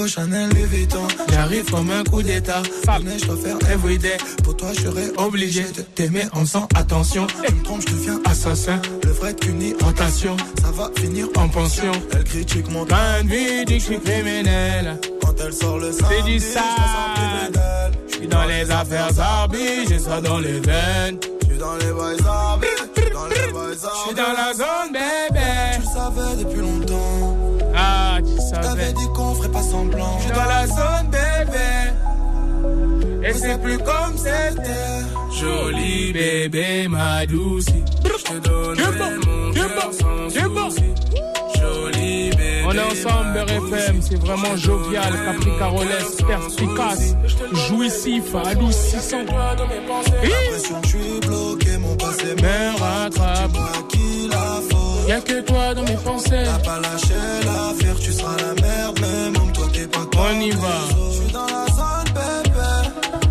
Coco 0.00 0.08
Chanel 0.08 0.48
Louis 0.50 0.64
Vuitton, 0.64 1.06
j'arrive 1.30 1.70
comme 1.70 1.90
un 1.90 2.02
coup 2.04 2.22
d'état. 2.22 2.62
Mais 3.04 3.18
je 3.18 3.26
dois 3.26 3.36
faire 3.36 3.56
everyday. 3.70 4.16
Pour 4.42 4.56
toi, 4.56 4.68
je 4.72 4.80
serai 4.80 5.10
obligé 5.18 5.62
de 5.62 5.82
t'aimer 5.82 6.24
en 6.32 6.46
sans 6.46 6.66
attention. 6.74 7.26
Tu 7.44 7.54
me 7.54 7.62
trompes, 7.62 7.82
je 7.86 7.92
deviens 7.94 8.20
assassin. 8.24 8.80
Le 9.04 9.10
vrai 9.10 9.34
qu'une 9.34 9.74
rotation, 9.82 10.36
ça 10.62 10.70
va 10.70 10.90
finir 10.96 11.26
en 11.36 11.48
pension. 11.48 11.92
Elle 12.12 12.24
critique 12.24 12.70
mon 12.70 12.86
train 12.86 13.24
de 13.24 13.28
vie, 13.28 13.64
dit 13.66 13.74
que 13.74 13.80
je 13.80 13.84
suis 13.84 14.00
criminel. 14.00 14.98
Quand 15.20 15.34
elle 15.38 15.52
sort 15.52 15.78
le 15.78 15.92
C'est 15.92 16.22
du 16.24 16.38
sale. 16.38 16.62
Je 18.08 18.14
suis 18.16 18.26
dans 18.26 18.44
les 18.46 18.70
affaires 18.70 19.12
Zarbi, 19.12 19.86
j'ai 19.86 19.98
ça 19.98 20.20
dans 20.22 20.38
les 20.38 20.60
veines. 20.60 21.18
Je 21.42 21.46
suis 21.46 21.58
dans 21.58 21.76
les 21.76 21.92
boys 21.92 22.16
je 22.16 23.02
suis 23.02 23.10
dans 23.12 23.26
les 23.26 23.52
boys 23.52 23.74
Zarbi. 23.74 23.98
Je 23.98 24.06
suis 24.06 24.14
dans 24.14 24.32
la 24.32 24.54
zone, 24.54 24.66
Tu 24.86 24.92
bébé. 24.94 25.46
le 25.78 25.84
savais 25.84 26.36
depuis 26.42 26.60
longtemps. 26.60 27.39
Savais. 28.80 28.92
dit 28.92 29.08
qu'on 29.14 29.34
ferait 29.34 29.50
pas 29.50 29.62
semblant. 29.62 30.18
Je 30.18 30.24
suis 30.24 30.32
dans 30.32 30.44
la 30.44 30.66
zone, 30.66 31.10
bébé. 31.10 31.90
Et 33.28 33.32
c'est 33.34 33.60
plus 33.60 33.78
comme 33.78 34.16
c'était. 34.16 35.00
Jolie 35.40 36.12
bébé, 36.12 36.88
ma 36.88 37.26
douce. 37.26 37.66
Je 38.04 38.24
te 38.24 38.38
donnerai 38.38 39.16
mon 39.26 39.52
cœur 39.52 39.92
sans 39.92 40.28
souci. 40.28 40.84
Jolie 41.58 42.30
bébé. 42.30 42.62
On 42.66 42.72
est 42.72 42.80
ensemble, 42.80 43.32
ma 43.34 43.44
Beurre 43.44 43.60
douce. 43.60 43.72
FM, 43.72 44.02
c'est 44.02 44.20
vraiment 44.20 44.56
jovial, 44.56 45.12
capricarolesque, 45.24 46.26
perspicace, 46.26 47.14
jouissif, 47.68 48.34
mes 49.66 49.86
pensées. 49.86 50.12
L'impression 50.22 50.80
que 50.80 50.86
je 50.86 50.96
suis 50.96 51.20
bloqué, 51.20 51.78
mon 51.78 51.96
passé 51.96 52.34
Me 52.36 52.80
rattrape, 52.80 53.56
y'a 55.10 55.20
que 55.20 55.40
toi 55.40 55.74
dans 55.74 55.82
mes 55.82 56.00
pensées. 56.08 56.44
T'as 56.44 56.58
pas 56.58 56.78
lâché 56.80 57.14
l'affaire, 57.44 57.98
tu 58.00 58.12
seras 58.12 58.36
la 58.36 58.54
merde, 58.62 59.00
même 59.00 59.36
homme, 59.42 59.52
toi 59.52 59.66
t'es 59.72 59.86
pas 59.86 60.06
On 60.16 60.40
y 60.40 60.50
va. 60.50 60.78
Je 60.88 61.16
suis 61.16 61.32
dans 61.32 61.46
la 61.46 61.66
zone, 61.78 62.10
bébé. 62.14 62.70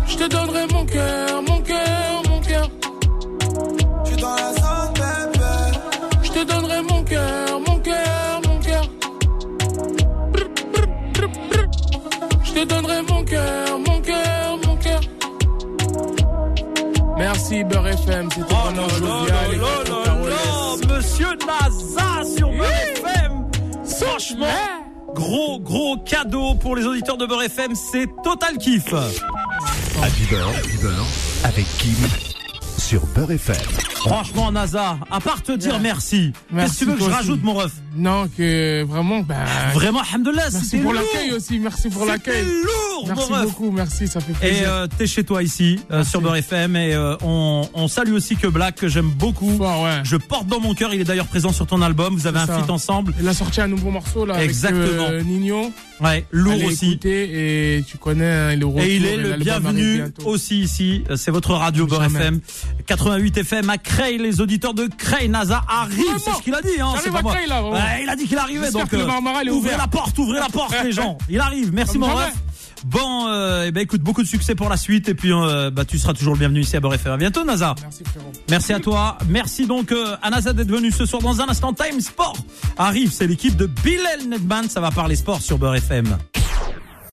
Je 0.06 0.16
te 0.16 0.26
donnerai 0.28 0.66
mon 0.74 0.84
cœur, 0.84 1.42
mon 1.48 1.60
cœur, 1.60 2.22
mon 2.28 2.40
cœur. 2.40 2.68
Je 4.04 4.10
suis 4.10 4.20
dans 4.20 4.36
la 4.42 4.52
zone, 4.62 4.92
bébé. 5.00 5.54
Je 6.22 6.30
te 6.30 6.42
donnerai 6.50 6.82
mon 6.82 7.02
cœur, 7.02 7.60
mon 7.66 7.78
cœur, 7.78 8.40
mon 8.46 8.58
cœur. 8.66 8.84
Je 12.44 12.52
te 12.52 12.64
donnerai 12.64 13.02
mon 13.10 13.24
cœur, 13.24 13.78
mon 13.86 14.00
cœur, 14.00 14.58
mon 14.66 14.76
cœur. 14.76 15.00
Merci 17.16 17.64
Beurre 17.64 17.88
FM, 17.88 18.28
c'était 18.30 18.46
Oh 18.50 18.54
vraiment 18.64 18.86
là 18.86 18.98
jovial 18.98 20.69
Monsieur 21.00 21.28
Naza 21.46 22.30
sur 22.36 22.50
Beurre 22.50 22.70
FM. 22.94 23.46
Franchement, 23.86 24.84
gros 25.14 25.58
gros 25.58 25.96
cadeau 25.96 26.54
pour 26.56 26.76
les 26.76 26.84
auditeurs 26.84 27.16
de 27.16 27.24
Beurre 27.24 27.44
FM, 27.44 27.74
c'est 27.74 28.06
total 28.22 28.58
kiff. 28.58 28.92
Happy 28.92 30.26
Beurre, 30.30 30.50
Happy 30.58 30.76
Beurre, 30.76 31.06
avec 31.44 31.64
Kim 31.78 31.96
sur 32.76 33.06
Beurre 33.14 33.30
FM. 33.30 33.89
Franchement, 34.00 34.50
Naza, 34.50 34.98
à 35.10 35.20
part 35.20 35.42
te 35.42 35.52
dire 35.52 35.78
merci, 35.78 36.32
qu'est-ce 36.54 36.72
que 36.72 36.78
tu 36.78 36.84
veux 36.86 36.96
que 36.96 37.04
je 37.04 37.10
rajoute, 37.10 37.42
mon 37.42 37.52
ref 37.54 37.72
Non, 37.96 38.28
que 38.36 38.82
vraiment, 38.84 39.20
bah, 39.20 39.36
Vraiment, 39.74 40.00
alhamdoulilah, 40.00 40.48
merci 40.52 40.78
pour 40.78 40.94
l'accueil 40.94 41.32
aussi, 41.32 41.58
merci 41.58 41.90
pour 41.90 42.06
l'accueil. 42.06 42.44
lourd, 42.44 43.04
Merci 43.08 43.30
mon 43.30 43.36
ref. 43.36 43.44
beaucoup, 43.44 43.70
merci, 43.70 44.08
ça 44.08 44.20
fait 44.20 44.32
Et 44.32 44.50
plaisir. 44.52 44.72
euh, 44.72 44.86
t'es 44.98 45.06
chez 45.06 45.22
toi 45.24 45.42
ici, 45.42 45.80
euh, 45.90 46.02
sur 46.02 46.20
Beurre 46.22 46.36
FM, 46.36 46.76
et 46.76 46.94
euh, 46.94 47.14
on, 47.22 47.68
on 47.74 47.88
salue 47.88 48.12
aussi 48.14 48.36
que 48.36 48.46
Black, 48.46 48.76
que 48.76 48.88
j'aime 48.88 49.10
beaucoup. 49.10 49.56
Fort, 49.58 49.82
ouais. 49.82 50.00
Je 50.04 50.16
porte 50.16 50.46
dans 50.46 50.60
mon 50.60 50.74
cœur, 50.74 50.94
il 50.94 51.00
est 51.02 51.04
d'ailleurs 51.04 51.26
présent 51.26 51.52
sur 51.52 51.66
ton 51.66 51.82
album, 51.82 52.14
vous 52.14 52.26
avez 52.26 52.38
un 52.38 52.46
feat 52.46 52.70
ensemble. 52.70 53.14
Il 53.20 53.28
a 53.28 53.34
sorti 53.34 53.60
un 53.60 53.68
nouveau 53.68 53.90
morceau 53.90 54.24
là 54.24 54.42
Exactement. 54.42 55.06
avec 55.08 55.26
Nino. 55.26 55.70
Ouais, 56.00 56.24
lourd 56.30 56.54
Allez 56.54 56.64
aussi. 56.64 56.98
et 57.04 57.84
tu 57.86 57.98
connais 57.98 58.24
hein, 58.24 58.56
le 58.56 58.64
retour. 58.64 58.80
Et 58.80 58.96
il 58.96 59.04
est 59.04 59.16
le 59.18 59.36
bienvenu 59.36 60.02
aussi 60.24 60.60
ici. 60.62 61.04
C'est 61.16 61.30
votre 61.30 61.52
radio 61.52 61.86
Beurre. 61.86 62.04
FM. 62.04 62.40
88 62.86 63.36
FM 63.36 63.68
à 63.68 63.76
Creil. 63.94 64.18
Les 64.18 64.40
auditeurs 64.40 64.74
de 64.74 64.88
Creil, 64.98 65.28
NASA. 65.28 65.62
Vraiment 65.88 66.18
C'est 66.18 66.32
ce 66.32 66.42
qu'il 66.42 66.54
a 66.54 66.62
dit, 66.62 66.80
hein. 66.80 66.94
C'est 67.02 67.10
pas 67.10 67.22
moi. 67.22 67.34
Creil, 67.34 67.48
là. 67.48 67.62
Ouais, 67.62 68.02
il 68.02 68.08
a 68.08 68.16
dit 68.16 68.26
qu'il 68.26 68.38
arrivait. 68.38 68.70
Donc, 68.70 68.92
euh, 68.92 69.06
ouvrez 69.06 69.50
ouvert. 69.50 69.78
la 69.78 69.86
porte, 69.86 70.18
ouvrez 70.18 70.38
la 70.38 70.48
porte, 70.48 70.74
les 70.84 70.92
gens. 70.92 71.18
Il 71.28 71.40
arrive. 71.40 71.72
Merci, 71.72 71.98
mon 71.98 72.12
ref. 72.14 72.34
Bon, 72.84 73.28
euh, 73.28 73.64
eh 73.66 73.72
ben, 73.72 73.82
écoute, 73.82 74.00
beaucoup 74.00 74.22
de 74.22 74.28
succès 74.28 74.54
pour 74.54 74.68
la 74.68 74.76
suite. 74.76 75.08
Et 75.08 75.14
puis, 75.14 75.32
euh, 75.32 75.70
bah, 75.70 75.84
tu 75.84 75.98
seras 75.98 76.14
toujours 76.14 76.34
le 76.34 76.38
bienvenu 76.38 76.60
ici 76.60 76.76
à 76.76 76.80
Beurre 76.80 76.94
FM. 76.94 77.12
À 77.12 77.16
bientôt, 77.16 77.44
NASA. 77.44 77.74
Merci 77.82 78.04
frérot. 78.04 78.32
Merci 78.48 78.72
à 78.72 78.80
toi. 78.80 79.18
Merci 79.28 79.66
donc 79.66 79.92
euh, 79.92 80.16
à 80.22 80.30
NASA 80.30 80.52
d'être 80.52 80.70
venu 80.70 80.90
ce 80.90 81.04
soir 81.04 81.22
dans 81.22 81.40
un 81.40 81.48
instant. 81.48 81.72
Time 81.72 82.00
Sport 82.00 82.36
arrive. 82.78 83.12
C'est 83.12 83.26
l'équipe 83.26 83.56
de 83.56 83.66
Bilal 83.66 84.28
Nedman. 84.28 84.68
Ça 84.68 84.80
va 84.80 84.90
parler 84.90 85.16
sport 85.16 85.42
sur 85.42 85.58
Beurre 85.58 85.76
FM. 85.76 86.16